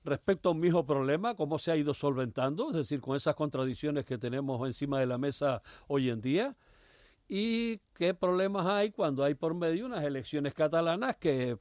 respecto 0.05 0.49
a 0.49 0.51
un 0.53 0.59
mismo 0.59 0.85
problema, 0.85 1.35
cómo 1.35 1.59
se 1.59 1.71
ha 1.71 1.75
ido 1.75 1.93
solventando, 1.93 2.69
es 2.69 2.75
decir, 2.75 3.01
con 3.01 3.15
esas 3.15 3.35
contradicciones 3.35 4.05
que 4.05 4.17
tenemos 4.17 4.65
encima 4.65 4.99
de 4.99 5.07
la 5.07 5.17
mesa 5.17 5.61
hoy 5.87 6.09
en 6.09 6.21
día, 6.21 6.55
y 7.27 7.79
qué 7.95 8.13
problemas 8.13 8.67
hay 8.67 8.91
cuando 8.91 9.23
hay 9.23 9.33
por 9.33 9.55
medio 9.55 9.87
unas 9.87 10.03
elecciones 10.03 10.53
catalanas 10.53 11.17
que, 11.17 11.57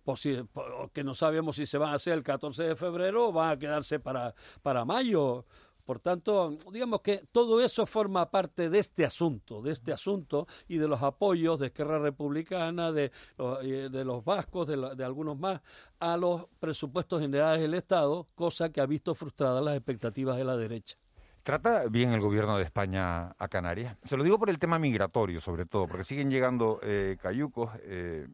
que 0.92 1.04
no 1.04 1.14
sabemos 1.14 1.56
si 1.56 1.64
se 1.64 1.78
van 1.78 1.92
a 1.92 1.94
hacer 1.94 2.12
el 2.12 2.22
14 2.22 2.62
de 2.64 2.76
febrero 2.76 3.28
o 3.28 3.32
van 3.32 3.50
a 3.50 3.58
quedarse 3.58 3.98
para, 3.98 4.34
para 4.62 4.84
mayo. 4.84 5.46
Por 5.84 6.00
tanto, 6.00 6.56
digamos 6.72 7.02
que 7.02 7.22
todo 7.30 7.62
eso 7.62 7.84
forma 7.84 8.30
parte 8.30 8.70
de 8.70 8.78
este 8.78 9.04
asunto, 9.04 9.60
de 9.60 9.72
este 9.72 9.92
asunto 9.92 10.46
y 10.66 10.78
de 10.78 10.88
los 10.88 11.02
apoyos 11.02 11.58
de 11.60 11.66
Esquerra 11.66 11.98
Republicana, 11.98 12.90
de, 12.90 13.12
de 13.36 14.04
los 14.04 14.24
vascos, 14.24 14.66
de, 14.66 14.94
de, 14.96 15.04
algunos 15.04 15.38
más, 15.38 15.60
a 16.00 16.16
los 16.16 16.46
presupuestos 16.58 17.20
generales 17.20 17.60
del 17.60 17.74
Estado, 17.74 18.26
cosa 18.34 18.70
que 18.70 18.80
ha 18.80 18.86
visto 18.86 19.14
frustradas 19.14 19.62
las 19.62 19.76
expectativas 19.76 20.38
de 20.38 20.44
la 20.44 20.56
derecha. 20.56 20.96
¿Trata 21.42 21.84
bien 21.88 22.12
el 22.12 22.20
gobierno 22.22 22.56
de 22.56 22.64
España 22.64 23.34
a 23.38 23.48
Canarias? 23.48 23.98
Se 24.04 24.16
lo 24.16 24.24
digo 24.24 24.38
por 24.38 24.48
el 24.48 24.58
tema 24.58 24.78
migratorio, 24.78 25.42
sobre 25.42 25.66
todo, 25.66 25.86
porque 25.86 26.04
siguen 26.04 26.30
llegando 26.30 26.80
eh, 26.82 27.18
cayucos. 27.20 27.70
Eh, 27.82 28.26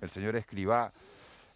el 0.00 0.10
señor 0.10 0.36
Escribá 0.36 0.92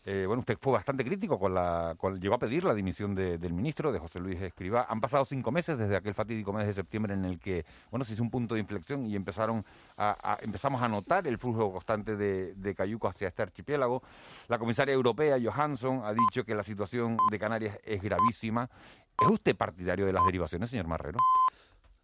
eh, 0.08 0.24
bueno, 0.24 0.38
usted 0.38 0.56
fue 0.60 0.72
bastante 0.72 1.04
crítico 1.04 1.36
con 1.36 1.52
la, 1.52 1.96
llegó 2.20 2.36
a 2.36 2.38
pedir 2.38 2.62
la 2.62 2.74
dimisión 2.74 3.12
del 3.12 3.52
ministro, 3.52 3.90
de 3.90 3.98
José 3.98 4.20
Luis 4.20 4.40
Escribá. 4.40 4.86
Han 4.88 5.00
pasado 5.00 5.24
cinco 5.24 5.50
meses 5.50 5.76
desde 5.76 5.96
aquel 5.96 6.14
fatídico 6.14 6.52
mes 6.52 6.64
de 6.68 6.74
septiembre 6.74 7.14
en 7.14 7.24
el 7.24 7.40
que, 7.40 7.66
bueno, 7.90 8.04
se 8.04 8.12
hizo 8.12 8.22
un 8.22 8.30
punto 8.30 8.54
de 8.54 8.60
inflexión 8.60 9.04
y 9.04 9.16
empezaron 9.16 9.64
a, 9.98 10.38
empezamos 10.42 10.80
a 10.80 10.86
notar 10.86 11.26
el 11.26 11.38
flujo 11.38 11.72
constante 11.72 12.14
de, 12.14 12.54
de 12.54 12.74
cayuco 12.76 13.08
hacia 13.08 13.26
este 13.26 13.42
archipiélago. 13.42 14.00
La 14.46 14.60
comisaria 14.60 14.94
europea, 14.94 15.38
Johansson, 15.42 16.02
ha 16.04 16.12
dicho 16.12 16.44
que 16.44 16.54
la 16.54 16.62
situación 16.62 17.16
de 17.32 17.38
Canarias 17.40 17.76
es 17.84 18.00
gravísima. 18.00 18.70
¿Es 19.20 19.28
usted 19.28 19.56
partidario 19.56 20.06
de 20.06 20.12
las 20.12 20.24
derivaciones, 20.24 20.70
señor 20.70 20.86
Marrero? 20.86 21.18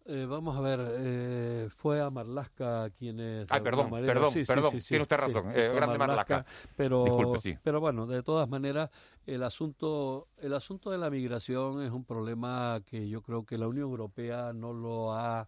Eh, 0.05 0.25
vamos 0.25 0.57
a 0.57 0.59
ver, 0.59 0.79
eh, 0.97 1.69
fue 1.69 2.01
a 2.01 2.09
Marlasca 2.09 2.89
quienes... 2.89 3.47
Ay, 3.49 3.61
perdón, 3.61 3.89
perdón, 3.89 4.33
perdón, 4.45 4.79
tiene 4.85 5.03
usted 5.03 5.15
razón, 5.15 5.45
eh, 5.55 5.71
grande 5.73 5.97
Marlasca, 5.97 6.45
Pero, 6.75 7.33
pero 7.63 7.79
bueno, 7.79 8.05
de 8.05 8.21
todas 8.21 8.49
maneras, 8.49 8.89
el 9.25 9.43
asunto, 9.43 10.27
el 10.39 10.53
asunto 10.55 10.91
de 10.91 10.97
la 10.97 11.09
migración 11.09 11.81
es 11.81 11.91
un 11.91 12.03
problema 12.03 12.81
que 12.85 13.07
yo 13.07 13.21
creo 13.21 13.45
que 13.45 13.57
la 13.57 13.69
Unión 13.69 13.83
Europea 13.83 14.51
no 14.51 14.73
lo 14.73 15.13
ha 15.13 15.47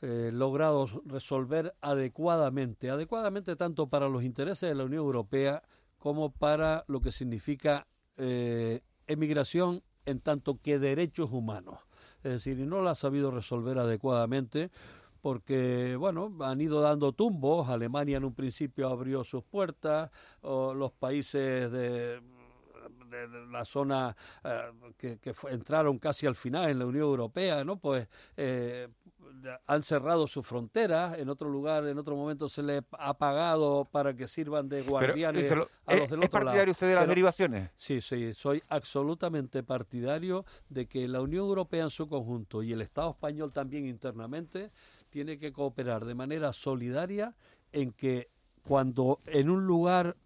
eh, 0.00 0.30
logrado 0.32 0.88
resolver 1.04 1.74
adecuadamente, 1.82 2.88
adecuadamente 2.88 3.56
tanto 3.56 3.88
para 3.88 4.08
los 4.08 4.22
intereses 4.22 4.70
de 4.70 4.74
la 4.74 4.84
Unión 4.84 5.04
Europea 5.04 5.62
como 5.98 6.30
para 6.32 6.84
lo 6.88 7.02
que 7.02 7.12
significa 7.12 7.86
emigración 9.06 9.82
en 10.06 10.20
tanto 10.20 10.58
que 10.62 10.78
derechos 10.78 11.28
humanos 11.30 11.85
es 12.26 12.32
decir, 12.32 12.58
y 12.58 12.66
no 12.66 12.82
la 12.82 12.90
ha 12.92 12.94
sabido 12.94 13.30
resolver 13.30 13.78
adecuadamente 13.78 14.70
porque, 15.22 15.96
bueno, 15.96 16.32
han 16.40 16.60
ido 16.60 16.80
dando 16.80 17.12
tumbos. 17.12 17.68
Alemania 17.68 18.18
en 18.18 18.24
un 18.24 18.34
principio 18.34 18.88
abrió 18.88 19.24
sus 19.24 19.42
puertas, 19.42 20.10
o 20.42 20.72
los 20.72 20.92
países 20.92 21.70
de, 21.72 22.20
la 23.50 23.64
zona 23.64 24.16
eh, 24.44 24.70
que, 24.96 25.18
entraron 25.50 25.98
casi 25.98 26.26
al 26.26 26.36
final 26.36 26.70
en 26.70 26.78
la 26.78 26.86
Unión 26.86 27.04
Europea, 27.04 27.64
¿no? 27.64 27.76
Pues 27.76 28.06
eh, 28.36 28.88
han 29.66 29.82
cerrado 29.82 30.26
sus 30.26 30.46
fronteras, 30.46 31.18
en 31.18 31.28
otro 31.28 31.48
lugar, 31.48 31.86
en 31.86 31.98
otro 31.98 32.16
momento 32.16 32.48
se 32.48 32.62
le 32.62 32.82
ha 32.92 33.14
pagado 33.14 33.88
para 33.90 34.14
que 34.14 34.28
sirvan 34.28 34.68
de 34.68 34.82
guardianes 34.82 35.50
a 35.52 35.96
los 35.96 36.10
del 36.10 36.22
¿Es 36.22 36.28
partidario 36.28 36.72
usted 36.72 36.88
de 36.88 36.94
las 36.94 37.08
derivaciones? 37.08 37.70
Sí, 37.76 38.00
sí, 38.00 38.32
soy 38.34 38.62
absolutamente 38.68 39.62
partidario 39.62 40.44
de 40.68 40.86
que 40.86 41.08
la 41.08 41.20
Unión 41.20 41.46
Europea 41.46 41.84
en 41.84 41.90
su 41.90 42.08
conjunto 42.08 42.62
y 42.62 42.72
el 42.72 42.80
Estado 42.80 43.10
español 43.10 43.52
también 43.52 43.86
internamente 43.86 44.70
tiene 45.10 45.38
que 45.38 45.52
cooperar 45.52 46.04
de 46.04 46.14
manera 46.14 46.52
solidaria 46.52 47.34
en 47.72 47.92
que 47.92 48.30
cuando 48.62 49.20
en 49.26 49.50
un 49.50 49.66
lugar 49.66 50.16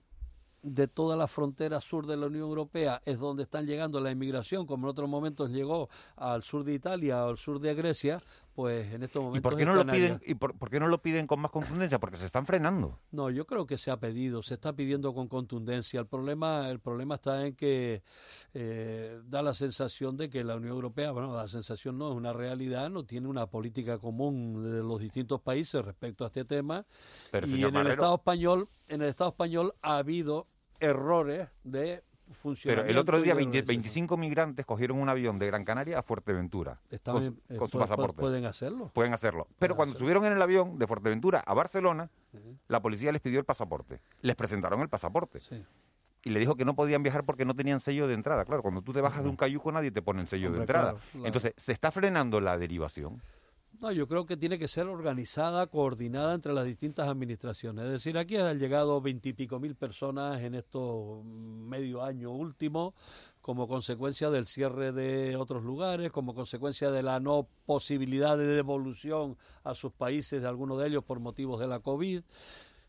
de 0.62 0.88
toda 0.88 1.16
la 1.16 1.26
frontera 1.26 1.80
sur 1.80 2.06
de 2.06 2.16
la 2.16 2.26
Unión 2.26 2.42
Europea 2.42 3.00
es 3.04 3.18
donde 3.18 3.44
están 3.44 3.66
llegando 3.66 4.00
la 4.00 4.10
inmigración, 4.10 4.66
como 4.66 4.86
en 4.86 4.90
otros 4.90 5.08
momentos 5.08 5.50
llegó 5.50 5.88
al 6.16 6.42
sur 6.42 6.64
de 6.64 6.74
Italia 6.74 7.24
o 7.24 7.30
al 7.30 7.38
sur 7.38 7.60
de 7.60 7.74
Grecia, 7.74 8.22
pues 8.60 8.92
en 8.92 9.02
estos 9.02 9.22
momentos. 9.22 9.38
¿Y 9.38 9.42
por 9.42 9.56
qué 9.56 9.64
no, 9.64 9.74
lo 9.74 9.86
piden, 9.86 10.20
y 10.26 10.34
por, 10.34 10.68
qué 10.68 10.78
no 10.78 10.88
lo 10.88 11.00
piden 11.00 11.26
con 11.26 11.40
más 11.40 11.50
contundencia? 11.50 11.98
Porque 11.98 12.18
se 12.18 12.26
están 12.26 12.44
frenando. 12.44 12.98
No, 13.10 13.30
yo 13.30 13.46
creo 13.46 13.66
que 13.66 13.78
se 13.78 13.90
ha 13.90 13.96
pedido, 13.96 14.42
se 14.42 14.52
está 14.52 14.74
pidiendo 14.74 15.14
con 15.14 15.28
contundencia. 15.28 15.98
El 15.98 16.06
problema, 16.06 16.68
el 16.68 16.78
problema 16.78 17.14
está 17.14 17.46
en 17.46 17.54
que 17.54 18.02
eh, 18.52 19.18
da 19.24 19.40
la 19.40 19.54
sensación 19.54 20.18
de 20.18 20.28
que 20.28 20.44
la 20.44 20.56
Unión 20.56 20.74
Europea, 20.74 21.10
bueno, 21.10 21.34
la 21.34 21.48
sensación 21.48 21.96
no 21.96 22.10
es 22.10 22.16
una 22.18 22.34
realidad, 22.34 22.90
no 22.90 23.04
tiene 23.04 23.28
una 23.28 23.46
política 23.46 23.96
común 23.96 24.62
de 24.62 24.82
los 24.82 25.00
distintos 25.00 25.40
países 25.40 25.82
respecto 25.82 26.24
a 26.24 26.26
este 26.26 26.44
tema. 26.44 26.84
y 27.32 27.64
en 27.64 27.76
el 27.76 27.86
Estado 27.86 28.16
español, 28.16 28.68
en 28.88 29.00
el 29.00 29.08
Estado 29.08 29.30
español 29.30 29.72
ha 29.80 29.96
habido 29.96 30.48
errores 30.80 31.48
de 31.64 32.04
pero 32.64 32.84
el 32.84 32.96
otro 32.98 33.20
día 33.20 33.34
25 33.34 34.16
migrantes 34.16 34.66
cogieron 34.66 35.00
un 35.00 35.08
avión 35.08 35.38
de 35.38 35.46
Gran 35.46 35.64
Canaria 35.64 35.98
a 35.98 36.02
Fuerteventura 36.02 36.80
con, 37.04 37.22
su, 37.22 37.30
eh, 37.48 37.80
pasaporte. 37.80 38.20
Pueden 38.20 38.46
hacerlo. 38.46 38.90
Pueden 38.92 39.14
hacerlo. 39.14 39.48
Pero 39.58 39.76
cuando 39.76 39.98
subieron 39.98 40.24
en 40.24 40.32
el 40.32 40.42
avión 40.42 40.78
de 40.78 40.86
Fuerteventura 40.86 41.40
a 41.40 41.54
Barcelona, 41.54 42.10
la 42.68 42.80
policía 42.80 43.12
les 43.12 43.20
pidió 43.20 43.38
el 43.38 43.44
pasaporte. 43.44 44.00
Les 44.22 44.36
presentaron 44.36 44.80
el 44.80 44.88
pasaporte. 44.88 45.40
Y 46.22 46.30
le 46.30 46.40
dijo 46.40 46.54
que 46.54 46.64
no 46.64 46.74
podían 46.74 47.02
viajar 47.02 47.24
porque 47.24 47.44
no 47.44 47.54
tenían 47.54 47.80
sello 47.80 48.06
de 48.06 48.14
entrada. 48.14 48.44
Claro, 48.44 48.62
cuando 48.62 48.82
tú 48.82 48.92
te 48.92 49.00
bajas 49.00 49.22
de 49.22 49.30
un 49.30 49.36
cayuco 49.36 49.72
nadie 49.72 49.90
te 49.90 50.02
pone 50.02 50.20
el 50.20 50.28
sello 50.28 50.52
de 50.52 50.58
entrada. 50.58 50.96
Entonces, 51.14 51.54
se 51.56 51.72
está 51.72 51.90
frenando 51.90 52.40
la 52.40 52.58
derivación. 52.58 53.22
No, 53.80 53.90
yo 53.92 54.06
creo 54.06 54.26
que 54.26 54.36
tiene 54.36 54.58
que 54.58 54.68
ser 54.68 54.88
organizada, 54.88 55.66
coordinada 55.66 56.34
entre 56.34 56.52
las 56.52 56.66
distintas 56.66 57.08
administraciones. 57.08 57.86
Es 57.86 57.92
decir, 57.92 58.18
aquí 58.18 58.36
han 58.36 58.58
llegado 58.58 59.00
veintipico 59.00 59.58
mil 59.58 59.74
personas 59.74 60.42
en 60.42 60.54
estos 60.54 61.24
medio 61.24 62.02
año 62.02 62.30
último 62.30 62.94
como 63.40 63.66
consecuencia 63.66 64.28
del 64.28 64.46
cierre 64.46 64.92
de 64.92 65.34
otros 65.34 65.64
lugares, 65.64 66.12
como 66.12 66.34
consecuencia 66.34 66.90
de 66.90 67.02
la 67.02 67.20
no 67.20 67.48
posibilidad 67.64 68.36
de 68.36 68.48
devolución 68.48 69.38
a 69.64 69.74
sus 69.74 69.92
países 69.92 70.42
de 70.42 70.48
algunos 70.48 70.78
de 70.78 70.88
ellos 70.88 71.02
por 71.02 71.18
motivos 71.18 71.58
de 71.58 71.66
la 71.66 71.80
COVID 71.80 72.22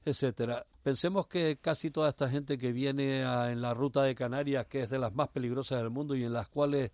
etcétera. 0.04 0.66
Pensemos 0.84 1.28
que 1.28 1.58
casi 1.62 1.92
toda 1.92 2.10
esta 2.10 2.28
gente 2.28 2.58
que 2.58 2.72
viene 2.72 3.22
en 3.22 3.62
la 3.62 3.74
ruta 3.74 4.02
de 4.02 4.16
Canarias, 4.16 4.66
que 4.66 4.82
es 4.82 4.90
de 4.90 4.98
las 4.98 5.14
más 5.14 5.30
peligrosas 5.30 5.78
del 5.78 5.92
mundo 5.92 6.16
y 6.16 6.24
en 6.24 6.34
las 6.34 6.50
cuales 6.50 6.92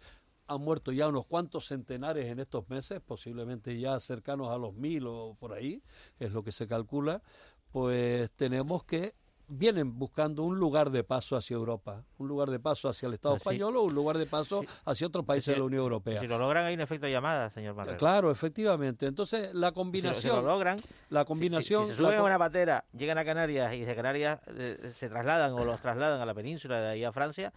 han 0.48 0.62
muerto 0.62 0.92
ya 0.92 1.08
unos 1.08 1.26
cuantos 1.26 1.68
centenares 1.68 2.26
en 2.26 2.40
estos 2.40 2.70
meses, 2.70 3.02
posiblemente 3.06 3.80
ya 3.80 4.00
cercanos 4.00 4.50
a 4.50 4.58
los 4.58 4.74
mil 4.74 5.06
o 5.08 5.36
por 5.40 5.54
ahí, 5.54 5.82
es 6.20 6.32
lo 6.32 6.44
que 6.44 6.52
se 6.52 6.68
calcula, 6.68 7.22
pues 7.72 8.32
tenemos 8.32 8.84
que 8.84 9.14
vienen 9.48 9.98
buscando 9.98 10.44
un 10.44 10.60
lugar 10.60 10.90
de 10.90 11.04
paso 11.04 11.38
hacia 11.38 11.56
Europa, 11.56 12.04
un 12.18 12.28
lugar 12.28 12.50
de 12.50 12.60
paso 12.60 12.90
hacia 12.90 13.08
el 13.08 13.14
Estado 13.14 13.38
español 13.38 13.78
o 13.78 13.84
un 13.84 13.96
lugar 13.96 14.18
de 14.18 14.26
paso 14.26 14.64
hacia 14.86 15.08
otros 15.08 15.26
países 15.26 15.54
de 15.54 15.60
la 15.60 15.66
Unión 15.66 15.84
Europea. 15.84 16.20
Si 16.20 16.28
lo 16.28 16.38
logran 16.38 16.66
hay 16.66 16.74
un 16.74 16.82
efecto 16.82 17.08
llamada, 17.08 17.50
señor 17.50 17.74
Marrero. 17.76 17.98
Claro, 17.98 18.30
efectivamente. 18.30 19.06
Entonces 19.06 19.54
la 19.54 19.72
combinación, 19.72 20.22
si 20.22 20.28
lo, 20.28 20.42
logran, 20.42 20.78
la 21.10 21.24
combinación, 21.26 21.86
si, 21.86 21.92
se 21.92 21.98
suben 21.98 22.20
a 22.20 22.24
una 22.24 22.38
patera, 22.38 22.86
llegan 22.94 23.18
a 23.18 23.26
Canarias 23.26 23.74
y 23.74 23.82
de 23.82 23.96
Canarias 23.96 24.42
eh, 24.48 24.92
se 24.94 25.10
trasladan 25.10 25.54
o 25.54 25.64
los 25.64 25.82
trasladan 25.82 26.20
a 26.20 26.26
la 26.26 26.34
península 26.34 26.82
de 26.82 26.90
ahí 26.90 27.04
a 27.04 27.12
Francia, 27.14 27.54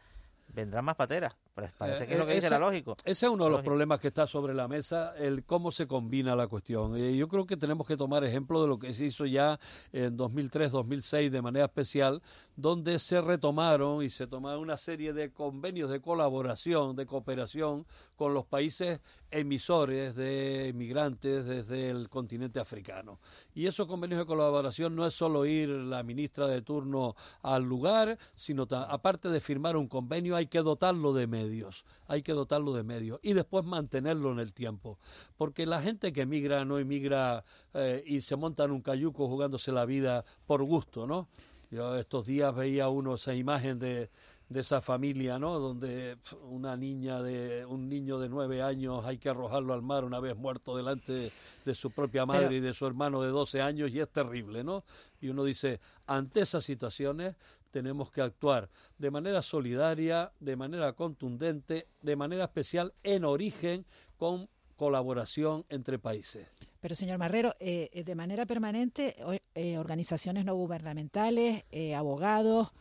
vendrán 0.55 0.85
más 0.85 0.96
pateras. 0.96 1.35
Parece 1.55 2.07
que 2.07 2.15
es 2.15 2.19
lo 2.19 2.27
que 2.27 2.35
dice 2.35 2.47
era 2.47 2.59
lógico. 2.59 2.95
Ese 3.05 3.27
es 3.27 3.33
uno 3.33 3.45
de 3.45 3.51
los 3.51 3.63
problemas 3.63 4.01
que 4.01 4.09
está 4.09 4.27
sobre 4.27 4.55
la 4.55 4.69
mesa, 4.69 5.15
el 5.17 5.45
cómo 5.45 5.71
se 5.71 5.87
combina 5.87 6.37
la 6.37 6.47
cuestión. 6.47 6.97
Y 6.97 7.17
yo 7.17 7.29
creo 7.29 7.47
que 7.47 7.57
tenemos 7.57 7.87
que 7.87 7.97
tomar 7.97 8.25
ejemplo 8.25 8.63
de 8.63 8.69
lo 8.69 8.79
que 8.79 8.95
se 8.95 9.07
hizo 9.07 9.27
ya 9.27 9.59
en 9.93 10.17
2003-2006 10.17 11.31
de 11.31 11.43
manera 11.43 11.67
especial, 11.67 12.23
donde 12.57 12.99
se 12.99 13.21
retomaron 13.21 14.03
y 14.03 14.11
se 14.11 14.27
tomaron 14.27 14.61
una 14.61 14.77
serie 14.77 15.13
de 15.13 15.33
convenios 15.33 15.91
de 15.91 16.01
colaboración, 16.01 16.95
de 16.95 17.07
cooperación 17.07 17.87
con 18.17 18.35
los 18.35 18.47
países 18.47 19.01
emisores 19.31 20.15
de 20.15 20.69
inmigrantes 20.69 21.45
desde 21.47 21.91
el 21.91 22.09
continente 22.09 22.61
africano. 22.61 23.19
Y 23.55 23.67
esos 23.67 23.87
convenios 23.87 24.19
de 24.21 24.27
colaboración 24.27 24.95
no 24.95 25.07
es 25.07 25.15
solo 25.15 25.47
ir 25.47 25.69
la 25.69 26.03
ministra 26.03 26.47
de 26.47 26.63
turno 26.63 27.15
al 27.43 27.65
lugar, 27.65 28.19
sino 28.35 28.67
aparte 28.71 29.29
de 29.29 29.41
firmar 29.41 29.77
un 29.77 29.89
convenio 29.89 30.37
hay 30.37 30.47
que 30.47 30.61
dotarlo 30.61 31.13
de 31.13 31.27
medios 31.27 31.39
hay 32.07 32.22
que 32.22 32.33
dotarlo 32.33 32.72
de 32.72 32.83
medios 32.83 33.20
y 33.22 33.33
después 33.33 33.64
mantenerlo 33.64 34.33
en 34.33 34.40
el 34.40 34.53
tiempo, 34.53 34.98
porque 35.37 35.66
la 35.66 35.83
gente 35.83 36.12
que 36.12 36.22
emigra 36.22 36.64
no 36.64 36.79
emigra 36.79 37.44
eh, 37.74 38.03
y 38.07 38.20
se 38.22 38.37
monta 38.37 38.64
en 38.64 38.72
un 38.72 38.83
cayuco 38.83 39.29
jugándose 39.29 39.72
la 39.72 39.85
vida 39.85 40.24
por 40.46 40.62
gusto, 40.62 41.07
¿no? 41.07 41.29
Yo 41.70 41.96
estos 41.96 42.26
días 42.26 42.55
veía 42.55 42.88
uno 42.88 43.14
esa 43.14 43.33
imagen 43.33 43.79
de, 43.79 44.11
de 44.50 44.61
esa 44.61 44.81
familia, 44.81 45.38
¿no? 45.38 45.61
Donde 45.61 46.18
una 46.42 46.76
niña 46.76 47.22
de 47.22 47.64
un 47.64 47.88
niño 47.88 48.18
de 48.18 48.29
nueve 48.29 48.62
años 48.62 49.05
hay 49.05 49.16
que 49.16 49.29
arrojarlo 49.29 49.72
al 49.72 49.81
mar 49.81 50.05
una 50.05 50.18
vez 50.18 50.37
muerto 50.37 50.76
delante 50.76 51.31
de 51.64 51.74
su 51.76 51.92
propia 51.92 52.26
madre 52.26 52.57
y 52.57 52.61
de 52.61 52.74
su 52.74 52.85
hermano 52.85 53.22
de 53.22 53.29
doce 53.29 53.62
años 53.62 53.92
y 53.92 54.00
es 54.00 54.09
terrible, 54.09 54.64
¿no? 54.64 54.83
Y 55.20 55.29
uno 55.29 55.44
dice, 55.44 55.81
ante 56.07 56.40
esas 56.40 56.64
situaciones 56.64 57.37
tenemos 57.71 58.11
que 58.11 58.21
actuar 58.21 58.69
de 58.99 59.11
manera 59.11 59.43
solidaria, 59.43 60.33
de 60.41 60.57
manera 60.57 60.93
contundente, 60.93 61.87
de 62.03 62.17
manera 62.17 62.45
especial 62.45 62.93
en 63.03 63.25
origen 63.25 63.87
con 64.17 64.49
colaboración 64.77 65.67
entre 65.69 65.99
países. 65.99 66.47
Pero, 66.81 66.95
señor 66.95 67.19
Marrero, 67.19 67.55
eh, 67.61 67.91
eh, 67.93 68.03
de 68.03 68.15
manera 68.15 68.47
permanente, 68.47 69.15
eh, 69.55 69.77
organizaciones 69.77 70.47
no 70.47 70.55
gubernamentales, 70.55 71.65
abogados, 71.95 72.73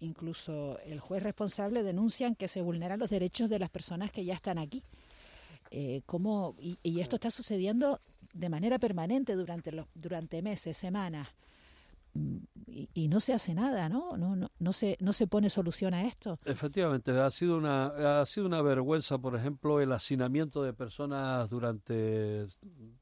incluso 0.00 0.78
el 0.84 1.00
juez 1.00 1.22
responsable 1.22 1.82
denuncian 1.82 2.34
que 2.34 2.48
se 2.48 2.60
vulneran 2.60 2.98
los 2.98 3.10
derechos 3.10 3.48
de 3.48 3.58
las 3.58 3.70
personas 3.70 4.10
que 4.10 4.24
ya 4.24 4.34
están 4.34 4.58
aquí. 4.58 4.82
¿cómo, 6.04 6.56
y, 6.58 6.78
y, 6.82 7.00
esto 7.00 7.16
está 7.16 7.30
sucediendo 7.30 8.00
de 8.34 8.48
manera 8.48 8.78
permanente 8.78 9.36
durante, 9.36 9.70
los, 9.70 9.86
durante 9.94 10.42
meses, 10.42 10.76
semanas 10.76 11.28
y, 12.66 13.08
no 13.08 13.20
se 13.20 13.32
hace 13.32 13.54
nada, 13.54 13.88
¿no? 13.88 14.16
No, 14.16 14.36
no, 14.36 14.50
no, 14.58 14.72
se, 14.72 14.96
no 15.00 15.12
se 15.12 15.26
pone 15.26 15.50
solución 15.50 15.94
a 15.94 16.02
esto. 16.06 16.38
Efectivamente, 16.44 17.12
ha 17.12 17.30
sido, 17.30 17.56
una, 17.56 18.20
ha 18.20 18.26
sido 18.26 18.46
una 18.46 18.62
vergüenza, 18.62 19.18
por 19.18 19.34
ejemplo, 19.36 19.80
el 19.80 19.92
hacinamiento 19.92 20.62
de 20.62 20.72
personas 20.72 21.48
durante 21.48 22.46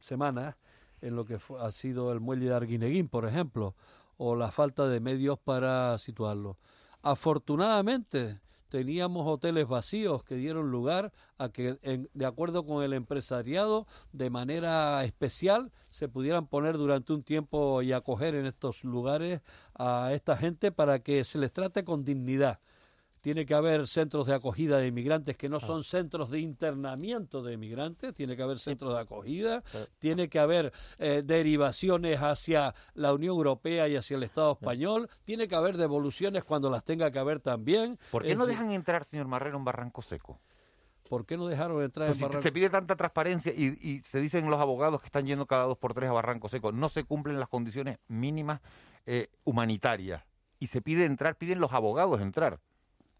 semanas 0.00 0.56
en 1.00 1.16
lo 1.16 1.24
que 1.24 1.38
ha 1.60 1.72
sido 1.72 2.12
el 2.12 2.20
muelle 2.20 2.46
de 2.46 2.54
Arguineguín, 2.54 3.08
por 3.08 3.26
ejemplo, 3.26 3.74
o 4.16 4.34
la 4.34 4.50
falta 4.50 4.88
de 4.88 5.00
medios 5.00 5.38
para 5.38 5.96
situarlo. 5.98 6.58
Afortunadamente, 7.02 8.40
teníamos 8.68 9.26
hoteles 9.26 9.66
vacíos 9.66 10.24
que 10.24 10.36
dieron 10.36 10.70
lugar 10.70 11.12
a 11.38 11.48
que, 11.48 12.08
de 12.12 12.26
acuerdo 12.26 12.64
con 12.64 12.82
el 12.82 12.92
empresariado, 12.92 13.86
de 14.12 14.30
manera 14.30 15.04
especial 15.04 15.72
se 15.90 16.08
pudieran 16.08 16.46
poner 16.46 16.76
durante 16.76 17.12
un 17.12 17.22
tiempo 17.22 17.82
y 17.82 17.92
acoger 17.92 18.34
en 18.34 18.46
estos 18.46 18.84
lugares 18.84 19.40
a 19.74 20.12
esta 20.12 20.36
gente 20.36 20.70
para 20.70 21.00
que 21.00 21.24
se 21.24 21.38
les 21.38 21.52
trate 21.52 21.84
con 21.84 22.04
dignidad 22.04 22.60
tiene 23.20 23.46
que 23.46 23.54
haber 23.54 23.86
centros 23.86 24.26
de 24.26 24.34
acogida 24.34 24.78
de 24.78 24.86
inmigrantes 24.86 25.36
que 25.36 25.48
no 25.48 25.58
ah. 25.58 25.66
son 25.66 25.84
centros 25.84 26.30
de 26.30 26.40
internamiento 26.40 27.42
de 27.42 27.54
inmigrantes, 27.54 28.14
tiene 28.14 28.36
que 28.36 28.42
haber 28.42 28.58
centros 28.58 28.94
de 28.94 29.00
acogida, 29.00 29.62
tiene 29.98 30.28
que 30.28 30.38
haber 30.38 30.72
eh, 30.98 31.22
derivaciones 31.24 32.20
hacia 32.20 32.74
la 32.94 33.12
Unión 33.12 33.36
Europea 33.36 33.88
y 33.88 33.96
hacia 33.96 34.16
el 34.16 34.22
Estado 34.22 34.52
español, 34.52 35.08
tiene 35.24 35.48
que 35.48 35.54
haber 35.54 35.76
devoluciones 35.76 36.44
cuando 36.44 36.70
las 36.70 36.84
tenga 36.84 37.10
que 37.10 37.18
haber 37.18 37.40
también. 37.40 37.98
¿Por 38.10 38.22
qué 38.22 38.34
no 38.34 38.46
dejan 38.46 38.70
entrar, 38.70 39.04
señor 39.04 39.26
Marrero, 39.26 39.58
en 39.58 39.64
Barranco 39.64 40.02
Seco? 40.02 40.40
¿Por 41.08 41.24
qué 41.24 41.36
no 41.36 41.46
dejaron 41.46 41.82
entrar 41.82 42.08
pues 42.08 42.18
en 42.18 42.22
Barranco 42.22 42.42
Se 42.42 42.52
pide 42.52 42.68
tanta 42.68 42.94
transparencia 42.94 43.52
y, 43.56 43.78
y, 43.80 44.02
se 44.02 44.20
dicen 44.20 44.48
los 44.50 44.60
abogados 44.60 45.00
que 45.00 45.06
están 45.06 45.26
yendo 45.26 45.46
cada 45.46 45.64
dos 45.64 45.78
por 45.78 45.94
tres 45.94 46.10
a 46.10 46.12
Barranco 46.12 46.48
Seco. 46.48 46.70
No 46.70 46.88
se 46.90 47.04
cumplen 47.04 47.40
las 47.40 47.48
condiciones 47.48 47.98
mínimas 48.08 48.60
eh, 49.06 49.30
humanitarias. 49.44 50.22
Y 50.58 50.66
se 50.66 50.82
pide 50.82 51.04
entrar, 51.04 51.36
piden 51.36 51.60
los 51.60 51.72
abogados 51.72 52.20
entrar 52.20 52.60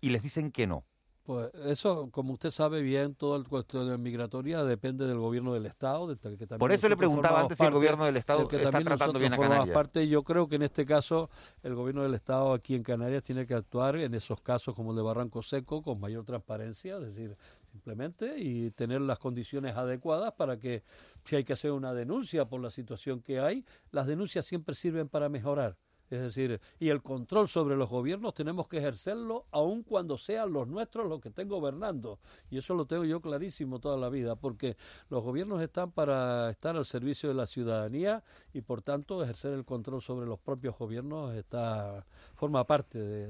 y 0.01 0.11
les 0.11 0.23
dicen 0.23 0.53
que 0.53 0.67
no. 0.67 0.85
Pues 1.29 1.51
eso, 1.67 2.09
como 2.11 2.33
usted 2.33 2.51
sabe 2.51 2.81
bien, 2.81 3.15
toda 3.15 3.37
el 3.37 3.47
cuestión 3.47 4.01
migratoria 4.01 4.65
depende 4.65 5.07
del 5.07 5.19
gobierno 5.19 5.53
del 5.53 5.67
Estado. 5.67 6.09
que 6.17 6.47
Por 6.47 6.73
eso 6.73 6.89
le 6.89 6.97
preguntaba 6.97 7.41
antes 7.43 7.59
si 7.59 7.65
el 7.65 7.71
gobierno 7.71 8.07
del 8.07 8.17
Estado 8.17 8.49
está 8.51 8.71
tratando 8.71 9.19
bien 9.19 9.35
a 9.35 9.37
Canarias. 9.37 9.75
Parte, 9.75 10.09
yo 10.09 10.23
creo 10.23 10.49
que 10.49 10.57
en 10.57 10.63
este 10.63 10.87
caso 10.87 11.29
el 11.63 11.75
gobierno 11.75 12.03
del 12.03 12.15
Estado 12.15 12.55
aquí 12.55 12.75
en 12.75 12.83
Canarias 12.83 13.23
tiene 13.25 13.47
que 13.47 13.53
actuar 13.53 13.97
en 13.97 14.15
esos 14.15 14.41
casos 14.41 14.75
como 14.75 14.93
el 14.93 14.97
de 14.97 15.03
Barranco 15.03 15.43
Seco 15.43 15.83
con 15.83 16.01
mayor 16.01 16.25
transparencia, 16.25 16.97
es 16.97 17.03
decir, 17.03 17.37
simplemente 17.73 18.39
y 18.39 18.71
tener 18.71 19.03
las 19.03 19.19
condiciones 19.19 19.77
adecuadas 19.77 20.33
para 20.33 20.59
que 20.59 20.83
si 21.27 21.37
hay 21.37 21.45
que 21.45 21.53
hacer 21.53 21.73
una 21.73 21.93
denuncia 21.93 22.47
por 22.47 22.63
la 22.63 22.71
situación 22.71 23.21
que 23.21 23.39
hay, 23.39 23.67
las 23.91 24.07
denuncias 24.07 24.47
siempre 24.47 24.75
sirven 24.75 25.11
para 25.11 25.29
mejorar. 25.29 25.77
Es 26.11 26.21
decir, 26.21 26.61
y 26.79 26.89
el 26.89 27.03
control 27.03 27.49
sobre 27.49 27.77
los 27.77 27.89
gobiernos 27.89 28.35
tenemos 28.35 28.67
que 28.67 28.79
ejercerlo 28.79 29.47
aun 29.51 29.83
cuando 29.83 30.17
sean 30.17 30.53
los 30.53 30.67
nuestros 30.67 31.09
los 31.09 31.21
que 31.21 31.29
estén 31.29 31.49
gobernando. 31.49 32.19
Y 32.51 32.59
eso 32.59 32.75
lo 32.75 32.87
tengo 32.87 33.05
yo 33.05 33.21
clarísimo 33.21 33.79
toda 33.79 33.97
la 33.97 34.09
vida, 34.09 34.37
porque 34.37 34.77
los 35.11 35.23
gobiernos 35.23 35.61
están 35.61 35.91
para 35.91 36.51
estar 36.51 36.77
al 36.77 36.87
servicio 36.87 37.29
de 37.29 37.35
la 37.35 37.47
ciudadanía 37.47 38.23
y 38.55 38.63
por 38.63 38.83
tanto 38.83 39.23
ejercer 39.23 39.53
el 39.53 39.65
control 39.65 40.01
sobre 40.01 40.27
los 40.27 40.39
propios 40.39 40.79
gobiernos 40.79 41.35
está 41.35 42.07
forma 42.35 42.65
parte 42.65 43.29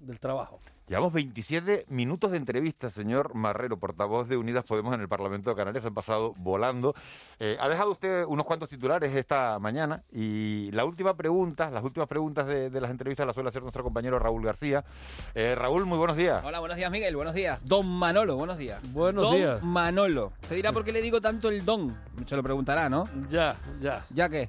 del 0.00 0.18
trabajo. 0.18 0.58
Llevamos 0.90 1.12
27 1.12 1.86
minutos 1.88 2.32
de 2.32 2.36
entrevista, 2.36 2.90
señor 2.90 3.32
Marrero, 3.36 3.78
portavoz 3.78 4.28
de 4.28 4.36
Unidas 4.36 4.64
Podemos 4.64 4.92
en 4.92 5.00
el 5.00 5.08
Parlamento 5.08 5.50
de 5.50 5.54
Canarias. 5.54 5.84
Han 5.84 5.94
pasado 5.94 6.34
volando. 6.38 6.96
Eh, 7.38 7.56
ha 7.60 7.68
dejado 7.68 7.92
usted 7.92 8.24
unos 8.24 8.44
cuantos 8.44 8.68
titulares 8.68 9.14
esta 9.14 9.56
mañana 9.60 10.02
y 10.10 10.68
la 10.72 10.84
última 10.84 11.16
pregunta, 11.16 11.70
las 11.70 11.84
últimas 11.84 12.08
preguntas 12.08 12.48
de, 12.48 12.70
las 12.80 12.90
entrevistas 12.90 13.24
las 13.24 13.34
suele 13.34 13.50
hacer 13.50 13.62
nuestro 13.62 13.84
compañero 13.84 14.18
Raúl 14.18 14.44
García. 14.44 14.84
Eh, 15.36 15.54
Raúl, 15.54 15.86
muy 15.86 15.96
buenos 15.96 16.16
días. 16.16 16.42
Hola, 16.44 16.58
buenos 16.58 16.76
días, 16.76 16.90
Miguel. 16.90 17.14
Buenos 17.14 17.34
días. 17.34 17.64
Don 17.64 17.86
Manolo, 17.86 18.34
buenos 18.34 18.58
días. 18.58 18.80
Buenos 18.92 19.22
don 19.22 19.36
días. 19.36 19.62
Manolo. 19.62 20.32
Te 20.48 20.56
dirá 20.56 20.72
por 20.72 20.84
qué 20.84 20.90
le 20.90 21.02
digo 21.02 21.20
tanto 21.20 21.50
el 21.50 21.64
don. 21.64 21.96
Se 22.26 22.34
lo 22.34 22.42
preguntará, 22.42 22.88
¿no? 22.88 23.04
Ya, 23.28 23.54
ya. 23.80 24.04
¿Ya 24.10 24.28
qué? 24.28 24.48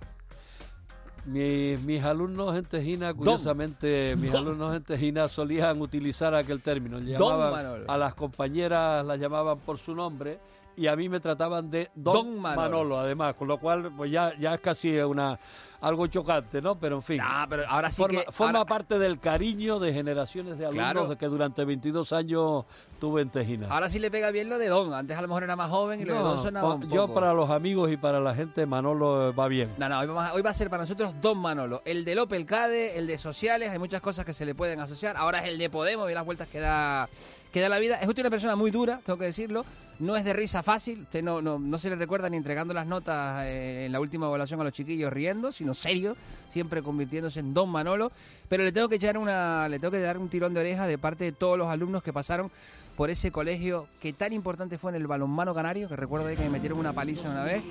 Mis 1.25 2.03
alumnos 2.03 2.55
en 2.55 2.65
Tejina, 2.65 3.13
curiosamente, 3.13 4.15
mis 4.15 4.33
alumnos 4.33 4.75
en 4.75 4.83
Tejina 4.83 5.27
solían 5.27 5.81
utilizar 5.81 6.33
aquel 6.33 6.61
término. 6.61 6.99
Llamaban 6.99 7.83
a 7.87 7.97
las 7.97 8.15
compañeras 8.15 9.05
las 9.05 9.19
llamaban 9.19 9.59
por 9.59 9.77
su 9.77 9.95
nombre 9.95 10.39
y 10.75 10.87
a 10.87 10.95
mí 10.95 11.09
me 11.09 11.19
trataban 11.19 11.69
de 11.69 11.89
Don, 11.95 12.39
Manolo. 12.39 12.99
además, 12.99 13.35
con 13.35 13.47
lo 13.47 13.57
cual 13.57 13.91
pues 13.95 14.11
ya, 14.11 14.33
ya 14.39 14.55
es 14.55 14.61
casi 14.61 14.97
una 14.99 15.37
algo 15.81 16.05
chocante, 16.07 16.61
¿no? 16.61 16.75
Pero 16.75 16.97
en 16.97 17.01
fin. 17.01 17.21
pero 17.49 17.63
ahora 17.67 17.89
sí 17.89 18.01
forma, 18.01 18.21
que, 18.21 18.31
forma 18.31 18.65
parte 18.65 18.99
del 18.99 19.19
cariño 19.19 19.79
de 19.79 19.91
generaciones 19.91 20.57
de 20.57 20.67
alumnos 20.67 21.17
que 21.17 21.25
durante 21.25 21.65
22 21.65 22.13
años 22.13 22.65
tuve 22.99 23.23
en 23.23 23.29
Tejina. 23.29 23.67
Ahora 23.67 23.89
sí 23.89 23.97
le 23.97 24.11
pega 24.11 24.31
bien 24.31 24.47
lo 24.47 24.59
de 24.59 24.67
Don. 24.67 24.93
Antes 24.93 25.17
a 25.17 25.21
lo 25.21 25.27
mejor 25.27 25.43
era 25.43 25.55
más 25.55 25.69
joven 25.69 25.99
y 25.99 26.05
lo 26.05 26.13
de 26.13 26.19
Don 26.19 26.41
sonaba 26.41 26.75
un 26.75 26.89
Yo 26.89 27.07
para 27.13 27.33
los 27.33 27.49
amigos 27.49 27.91
y 27.91 27.97
para 27.97 28.19
la 28.19 28.35
gente 28.35 28.65
Manolo 28.65 29.33
va 29.33 29.47
bien. 29.47 29.71
No, 29.77 29.89
no, 29.89 29.99
hoy 29.99 30.07
va, 30.07 30.33
hoy 30.33 30.41
va 30.41 30.51
a 30.51 30.53
ser 30.53 30.69
para 30.69 30.83
nosotros 30.83 31.15
Don 31.19 31.39
Manolo. 31.39 31.81
El 31.83 32.05
de 32.05 32.19
Opel 32.19 32.45
Cade, 32.45 32.99
el 32.99 33.07
de 33.07 33.17
sociales, 33.17 33.69
hay 33.69 33.79
muchas 33.79 34.01
cosas 34.01 34.23
que 34.25 34.33
se 34.33 34.45
le 34.45 34.53
pueden 34.53 34.79
asociar. 34.79 35.17
Ahora 35.17 35.39
es 35.39 35.49
el 35.49 35.57
de 35.57 35.69
Podemos 35.69 36.11
y 36.11 36.13
las 36.13 36.25
vueltas 36.25 36.47
que 36.47 36.59
da, 36.59 37.09
que 37.51 37.61
da 37.61 37.69
la 37.69 37.79
vida. 37.79 37.95
Es 37.95 38.07
usted 38.07 38.23
una 38.23 38.29
persona 38.29 38.55
muy 38.55 38.71
dura, 38.71 39.01
tengo 39.05 39.19
que 39.19 39.25
decirlo. 39.25 39.65
No 39.99 40.17
es 40.17 40.23
de 40.23 40.33
risa 40.33 40.63
fácil. 40.63 41.01
Usted 41.01 41.21
no, 41.21 41.41
no, 41.41 41.59
no 41.59 41.77
se 41.77 41.89
le 41.89 41.95
recuerda 41.95 42.27
ni 42.29 42.37
entregando 42.37 42.73
las 42.73 42.87
notas 42.87 43.43
eh, 43.45 43.85
en 43.85 43.91
la 43.91 43.99
última 43.99 44.25
evaluación 44.25 44.59
a 44.61 44.63
los 44.63 44.73
chiquillos 44.73 45.13
riendo, 45.13 45.51
sino 45.51 45.75
serio, 45.75 46.15
siempre 46.49 46.81
convirtiéndose 46.81 47.39
en 47.39 47.53
Don 47.53 47.69
Manolo. 47.69 48.11
Pero 48.49 48.63
le 48.63 48.71
tengo 48.71 48.89
que 48.89 48.95
echar 48.95 49.17
una, 49.17 49.69
le 49.69 49.77
tengo 49.77 49.91
que 49.91 49.99
dar 49.99 50.17
un 50.17 50.29
tirón 50.29 50.53
de 50.53 50.61
oreja 50.61 50.87
de 50.87 50.97
parte 50.97 51.25
de 51.25 51.31
todos 51.33 51.57
los 51.57 51.67
alumnos 51.67 52.01
que 52.01 52.11
pasaron 52.11 52.49
por 52.95 53.09
ese 53.09 53.31
colegio 53.31 53.87
que 54.01 54.13
tan 54.13 54.33
importante 54.33 54.77
fue 54.77 54.91
en 54.91 54.95
el 54.95 55.07
balonmano 55.07 55.53
canario, 55.53 55.87
que 55.87 55.95
recuerdo 55.95 56.27
que 56.27 56.35
me 56.37 56.49
metieron 56.49 56.79
una 56.79 56.93
paliza 56.93 57.29
una 57.29 57.43
vez. 57.43 57.61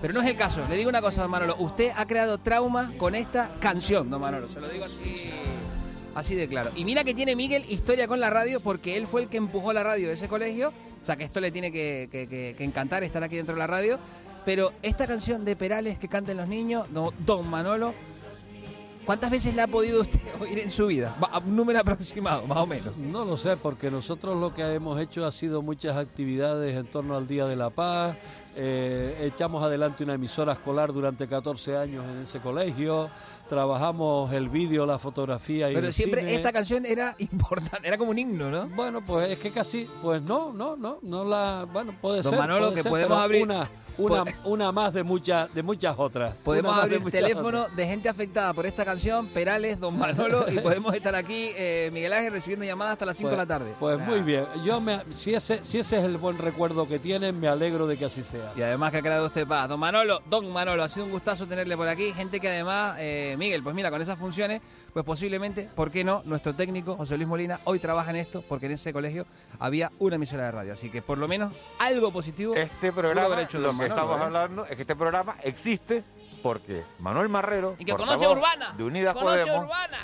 Pero 0.00 0.12
no 0.12 0.22
es 0.22 0.26
el 0.26 0.36
caso. 0.36 0.64
Le 0.68 0.76
digo 0.76 0.88
una 0.88 1.00
cosa, 1.00 1.22
don 1.22 1.30
Manolo. 1.30 1.56
Usted 1.58 1.92
ha 1.94 2.06
creado 2.06 2.38
trauma 2.38 2.90
con 2.98 3.14
esta 3.14 3.50
canción, 3.60 4.10
don 4.10 4.20
Manolo. 4.20 4.48
Se 4.48 4.60
lo 4.60 4.68
digo 4.68 4.84
así, 4.84 5.30
así 6.16 6.34
de 6.34 6.48
claro. 6.48 6.70
Y 6.74 6.84
mira 6.84 7.04
que 7.04 7.14
tiene 7.14 7.36
Miguel 7.36 7.64
historia 7.68 8.08
con 8.08 8.18
la 8.18 8.30
radio 8.30 8.58
porque 8.60 8.96
él 8.96 9.06
fue 9.06 9.22
el 9.22 9.28
que 9.28 9.36
empujó 9.36 9.72
la 9.72 9.84
radio 9.84 10.08
de 10.08 10.14
ese 10.14 10.28
colegio. 10.28 10.72
O 11.02 11.06
sea 11.06 11.16
que 11.16 11.24
esto 11.24 11.40
le 11.40 11.52
tiene 11.52 11.70
que, 11.70 12.56
encantar 12.58 13.04
estar 13.04 13.22
aquí 13.22 13.36
dentro 13.36 13.54
de 13.54 13.60
la 13.60 13.66
radio. 13.68 13.98
Pero 14.44 14.72
esta 14.82 15.06
canción 15.06 15.44
de 15.44 15.54
Perales 15.54 15.98
que 15.98 16.08
canten 16.08 16.36
los 16.36 16.48
niños, 16.48 16.86
don 17.24 17.48
Manolo, 17.48 17.94
¿Cuántas 19.06 19.30
veces 19.30 19.54
la 19.54 19.62
ha 19.62 19.66
podido 19.68 20.00
usted 20.00 20.18
oír 20.40 20.58
en 20.58 20.68
su 20.68 20.88
vida? 20.88 21.14
Un 21.46 21.54
número 21.54 21.78
aproximado, 21.78 22.44
más 22.44 22.58
o 22.58 22.66
menos. 22.66 22.96
No 22.96 23.24
lo 23.24 23.36
sé, 23.36 23.56
porque 23.56 23.88
nosotros 23.88 24.36
lo 24.36 24.52
que 24.52 24.62
hemos 24.62 25.00
hecho 25.00 25.24
ha 25.24 25.30
sido 25.30 25.62
muchas 25.62 25.96
actividades 25.96 26.76
en 26.76 26.86
torno 26.86 27.16
al 27.16 27.28
Día 27.28 27.46
de 27.46 27.54
la 27.54 27.70
Paz. 27.70 28.16
Eh, 28.56 29.30
echamos 29.32 29.62
adelante 29.62 30.02
una 30.02 30.14
emisora 30.14 30.54
escolar 30.54 30.92
durante 30.92 31.28
14 31.28 31.76
años 31.76 32.04
en 32.04 32.22
ese 32.22 32.40
colegio 32.40 33.08
trabajamos 33.48 34.32
el 34.32 34.48
vídeo, 34.48 34.86
la 34.86 34.98
fotografía 34.98 35.70
y 35.70 35.74
Pero 35.74 35.92
siempre 35.92 36.34
esta 36.34 36.52
canción 36.52 36.84
era 36.86 37.14
importante, 37.18 37.86
era 37.86 37.98
como 37.98 38.10
un 38.10 38.18
himno, 38.18 38.50
¿no? 38.50 38.68
Bueno, 38.68 39.02
pues 39.06 39.30
es 39.30 39.38
que 39.38 39.50
casi, 39.50 39.88
pues 40.02 40.22
no, 40.22 40.52
no, 40.52 40.76
no, 40.76 40.98
no 41.02 41.24
la, 41.24 41.66
bueno, 41.72 41.94
puede 42.00 42.22
ser. 42.22 42.38
Manolo, 42.38 42.72
que 42.74 42.84
podemos 42.84 43.18
abrir 43.18 43.42
una, 43.42 43.68
una, 43.98 44.24
una 44.44 44.72
más 44.72 44.92
de 44.92 45.02
muchas, 45.02 45.52
de 45.54 45.62
muchas 45.62 45.94
otras. 45.98 46.36
Podemos 46.38 46.76
abrir 46.76 47.02
teléfono 47.10 47.66
de 47.68 47.86
gente 47.86 48.08
afectada 48.08 48.52
por 48.52 48.66
esta 48.66 48.84
canción, 48.84 49.26
Perales, 49.28 49.78
Don 49.80 49.96
Manolo, 49.98 50.50
y 50.50 50.58
podemos 50.60 50.94
estar 50.94 51.14
aquí, 51.14 51.50
eh, 51.56 51.90
Miguel 51.92 52.12
Ángel, 52.12 52.32
recibiendo 52.32 52.64
llamadas 52.64 52.94
hasta 52.94 53.06
las 53.06 53.16
5 53.16 53.30
de 53.30 53.36
la 53.36 53.46
pues, 53.46 53.58
tarde. 53.58 53.74
Pues 53.78 53.98
muy 54.00 54.20
bien, 54.20 54.46
yo 54.64 54.80
me, 54.80 55.00
si 55.12 55.34
ese, 55.34 55.64
si 55.64 55.78
ese 55.78 55.98
es 55.98 56.04
el 56.04 56.18
buen 56.18 56.38
recuerdo 56.38 56.88
que 56.88 56.98
tienen, 56.98 57.38
me 57.38 57.48
alegro 57.48 57.86
de 57.86 57.96
que 57.96 58.06
así 58.06 58.22
sea. 58.22 58.52
Y 58.56 58.62
además 58.62 58.92
que 58.92 58.98
ha 58.98 59.02
creado 59.02 59.26
usted 59.26 59.46
paz. 59.46 59.68
Don 59.68 59.80
Manolo, 59.80 60.22
Don 60.28 60.50
Manolo, 60.52 60.82
ha 60.82 60.88
sido 60.88 61.06
un 61.06 61.12
gustazo 61.12 61.46
tenerle 61.46 61.76
por 61.76 61.88
aquí, 61.88 62.12
gente 62.12 62.40
que 62.40 62.48
además, 62.48 62.96
eh, 62.98 63.34
Miguel, 63.38 63.62
pues 63.62 63.74
mira, 63.74 63.90
con 63.90 64.00
esas 64.02 64.18
funciones, 64.18 64.60
pues 64.96 65.04
posiblemente, 65.04 65.68
¿por 65.74 65.90
qué 65.90 66.04
no? 66.04 66.22
Nuestro 66.24 66.54
técnico, 66.54 66.96
José 66.96 67.18
Luis 67.18 67.28
Molina, 67.28 67.60
hoy 67.64 67.78
trabaja 67.78 68.12
en 68.12 68.16
esto 68.16 68.42
porque 68.48 68.64
en 68.64 68.72
ese 68.72 68.94
colegio 68.94 69.26
había 69.58 69.92
una 69.98 70.16
emisora 70.16 70.46
de 70.46 70.52
radio. 70.52 70.72
Así 70.72 70.88
que 70.88 71.02
por 71.02 71.18
lo 71.18 71.28
menos 71.28 71.52
algo 71.78 72.10
positivo. 72.10 72.54
Este 72.54 72.92
programa, 72.92 73.42
hecho 73.42 73.58
lo 73.58 73.76
que 73.76 73.88
estamos 73.88 74.18
¿eh? 74.18 74.24
hablando 74.24 74.64
es 74.64 74.74
que 74.74 74.80
este 74.80 74.96
programa 74.96 75.36
existe 75.42 76.02
porque 76.42 76.82
Manuel 77.00 77.28
Marrero, 77.28 77.76
y 77.78 77.84
que 77.84 77.92
conoce 77.92 78.26
Urbana, 78.26 78.72
de 78.72 78.84
Unidas 78.84 79.14
Podemos, 79.14 79.64
Urbana. 79.64 79.98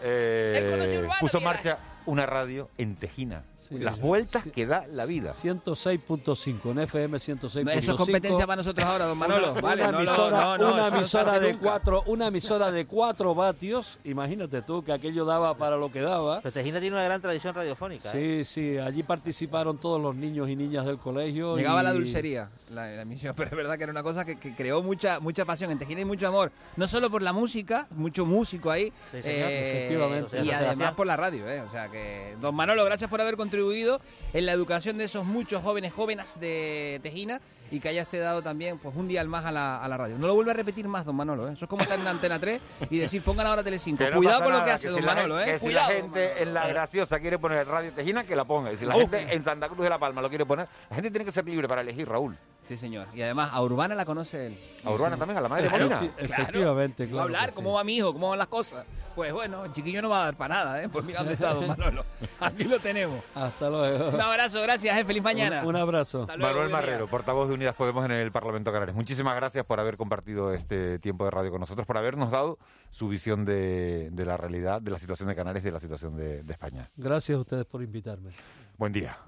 Eh, 0.00 1.06
puso 1.20 1.36
en 1.36 1.44
marcha 1.44 1.78
una 2.06 2.24
radio 2.24 2.70
en 2.78 2.96
Tejina 2.96 3.44
las 3.70 4.00
vueltas 4.00 4.44
que 4.52 4.66
da 4.66 4.84
la 4.88 5.06
vida. 5.06 5.34
106.5, 5.34 6.70
en 6.70 6.78
FM 6.80 7.18
106.5. 7.18 7.70
Eso 7.76 7.92
es 7.92 7.96
competencia 7.98 8.46
para 8.46 8.56
nosotros 8.56 8.86
ahora, 8.86 9.06
don 9.06 9.18
Manolo. 9.18 9.52
Una, 9.52 9.60
vale, 9.60 9.84
emisora, 9.84 10.54
una 10.54 10.88
emisora 10.88 11.38
de 11.38 11.56
cuatro, 11.56 12.02
una 12.06 12.26
emisora 12.28 12.70
de 12.70 12.86
cuatro 12.86 13.34
vatios. 13.34 13.98
Imagínate 14.04 14.62
tú 14.62 14.82
que 14.82 14.92
aquello 14.92 15.24
daba 15.24 15.56
para 15.56 15.76
lo 15.76 15.90
que 15.92 16.00
daba. 16.00 16.40
Pero 16.40 16.52
Tejina 16.52 16.80
tiene 16.80 16.96
una 16.96 17.04
gran 17.04 17.20
tradición 17.20 17.54
radiofónica. 17.54 18.10
Sí, 18.12 18.18
¿eh? 18.18 18.44
sí. 18.44 18.78
Allí 18.78 19.02
participaron 19.02 19.78
todos 19.78 20.00
los 20.00 20.14
niños 20.14 20.48
y 20.48 20.56
niñas 20.56 20.86
del 20.86 20.98
colegio. 20.98 21.56
Llegaba 21.56 21.82
la 21.82 21.92
dulcería, 21.92 22.50
la, 22.70 23.00
emisión, 23.00 23.34
pero 23.36 23.50
es 23.50 23.56
verdad 23.56 23.76
que 23.76 23.84
era 23.84 23.92
una 23.92 24.02
cosa 24.02 24.24
que, 24.24 24.36
creó 24.38 24.82
mucha 24.82 25.20
mucha 25.20 25.44
pasión. 25.44 25.70
En 25.70 25.78
Tejina 25.78 26.00
hay 26.00 26.04
mucho 26.04 26.26
amor, 26.26 26.50
no 26.76 26.88
solo 26.88 27.10
por 27.10 27.22
la 27.22 27.32
música, 27.32 27.86
mucho 27.90 28.26
músico 28.26 28.70
ahí, 28.70 28.92
eh, 29.12 29.96
y 30.42 30.50
además 30.50 30.94
por 30.94 31.06
la 31.06 31.16
radio. 31.16 31.48
Eh. 31.48 31.60
O 31.60 31.70
sea 31.70 31.88
que, 31.88 32.36
don 32.40 32.54
Manolo, 32.54 32.84
gracias 32.84 33.08
por 33.10 33.20
haber 33.20 33.36
contribuido 33.50 34.00
en 34.32 34.46
la 34.46 34.52
educación 34.52 34.96
de 34.96 35.04
esos 35.04 35.24
muchos 35.24 35.60
jóvenes 35.60 35.92
jóvenes 35.92 36.38
de 36.38 37.00
Tejina 37.02 37.40
y 37.72 37.80
que 37.80 37.88
haya 37.88 38.02
usted 38.02 38.22
dado 38.22 38.42
también 38.42 38.78
pues 38.78 38.94
un 38.94 39.08
día 39.08 39.20
al 39.20 39.26
más 39.26 39.44
a 39.44 39.50
la, 39.50 39.96
radio. 39.96 40.16
No 40.18 40.28
lo 40.28 40.36
vuelve 40.36 40.52
a 40.52 40.54
repetir 40.54 40.86
más, 40.86 41.04
don 41.04 41.16
Manolo. 41.16 41.48
¿eh? 41.48 41.52
Eso 41.52 41.64
es 41.64 41.68
como 41.68 41.82
estar 41.82 41.98
en 41.98 42.06
Antena 42.06 42.38
3 42.38 42.60
y 42.90 42.98
decir, 42.98 43.22
pongan 43.22 43.48
ahora 43.48 43.64
Telecinco. 43.64 44.04
Cuidado 44.14 44.44
con 44.44 44.52
lo 44.52 44.64
que 44.64 44.70
hace, 44.70 44.88
don 44.88 45.04
Manolo. 45.04 45.40
¿eh? 45.40 45.46
Que 45.46 45.58
si 45.58 45.72
la 45.74 45.86
gente 45.86 46.42
en 46.42 46.54
La 46.54 46.68
Graciosa 46.68 47.18
quiere 47.18 47.40
poner 47.40 47.66
Radio 47.66 47.92
Tejina, 47.92 48.22
que 48.22 48.36
la 48.36 48.44
ponga. 48.44 48.72
Y 48.72 48.76
si 48.76 48.86
la 48.86 48.94
gente 48.94 49.34
en 49.34 49.42
Santa 49.42 49.68
Cruz 49.68 49.82
de 49.82 49.90
la 49.90 49.98
Palma 49.98 50.22
lo 50.22 50.28
quiere 50.28 50.46
poner, 50.46 50.68
la 50.88 50.94
gente 50.94 51.10
tiene 51.10 51.24
que 51.24 51.32
ser 51.32 51.44
libre 51.44 51.66
para 51.66 51.80
elegir, 51.80 52.08
Raúl. 52.08 52.38
Sí, 52.68 52.76
señor. 52.78 53.08
Y 53.12 53.22
además, 53.22 53.50
a 53.52 53.60
Urbana 53.62 53.96
la 53.96 54.04
conoce 54.04 54.46
él. 54.46 54.58
¿A 54.84 54.90
Urbana 54.90 55.16
también? 55.16 55.38
¿A 55.38 55.40
la 55.40 55.48
madre 55.48 55.64
de 55.64 55.70
Molina? 55.70 56.08
Efectivamente, 56.18 57.08
claro. 57.08 57.20
A 57.20 57.24
hablar, 57.24 57.52
¿cómo 57.52 57.72
va 57.72 57.82
mi 57.82 57.96
hijo? 57.96 58.12
¿Cómo 58.12 58.28
van 58.28 58.38
las 58.38 58.46
cosas? 58.46 58.86
Pues 59.20 59.34
bueno, 59.34 59.66
el 59.66 59.72
chiquillo 59.74 60.00
no 60.00 60.08
va 60.08 60.22
a 60.22 60.24
dar 60.24 60.36
para 60.38 60.54
nada, 60.54 60.82
¿eh? 60.82 60.88
Pues 60.88 61.04
mira 61.04 61.18
dónde 61.18 61.34
está 61.34 61.52
don 61.52 61.66
Manolo. 61.68 62.06
Aquí 62.40 62.64
lo 62.64 62.80
tenemos. 62.80 63.22
Hasta 63.34 63.68
luego. 63.68 64.08
Un 64.08 64.18
abrazo, 64.18 64.62
gracias, 64.62 64.98
¿eh? 64.98 65.04
Feliz 65.04 65.22
mañana. 65.22 65.62
Un, 65.62 65.76
abrazo. 65.76 66.26
Manuel 66.38 66.70
Marrero, 66.70 67.06
portavoz 67.06 67.48
de 67.48 67.54
Unidas 67.54 67.74
Podemos 67.74 68.02
en 68.06 68.12
el 68.12 68.32
Parlamento 68.32 68.72
Canares. 68.72 68.94
Muchísimas 68.94 69.36
gracias 69.36 69.66
por 69.66 69.78
haber 69.78 69.98
compartido 69.98 70.54
este 70.54 70.98
tiempo 71.00 71.26
de 71.26 71.32
radio 71.32 71.50
con 71.50 71.60
nosotros, 71.60 71.86
por 71.86 71.98
habernos 71.98 72.30
dado 72.30 72.58
su 72.92 73.10
visión 73.10 73.44
de, 73.44 74.10
la 74.16 74.38
realidad, 74.38 74.80
de 74.80 74.90
la 74.90 74.98
situación 74.98 75.28
de 75.28 75.36
Canarias 75.36 75.64
y 75.64 75.66
de 75.66 75.72
la 75.72 75.80
situación 75.80 76.16
de, 76.16 76.42
de 76.42 76.52
España. 76.54 76.88
Gracias 76.96 77.36
a 77.36 77.40
ustedes 77.42 77.66
por 77.66 77.82
invitarme. 77.82 78.30
Buen 78.78 78.94
día. 78.94 79.18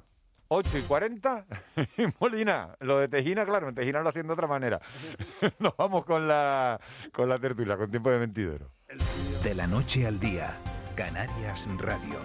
8 0.55 0.79
y 0.79 0.83
40. 0.83 1.47
Molina, 2.21 2.77
lo 2.81 2.99
de 2.99 3.09
Tejina, 3.09 3.47
claro, 3.47 3.71
en 3.71 3.75
Tejina 3.75 4.03
lo 4.03 4.11
hacen 4.11 4.27
de 4.27 4.33
otra 4.35 4.47
manera. 4.47 4.81
Nos 5.59 5.75
vamos 5.77 6.05
con 6.05 6.29
la, 6.29 6.79
con 7.11 7.29
la 7.29 7.38
tertulia, 7.38 7.77
con 7.79 7.91
tiempo 7.91 8.11
de 8.11 8.19
mentidero. 8.19 8.69
De 9.43 9.55
la 9.55 9.67
noche 9.67 10.07
al 10.07 10.21
día, 10.21 10.55
Canarias 10.95 11.67
Radio. 11.79 12.19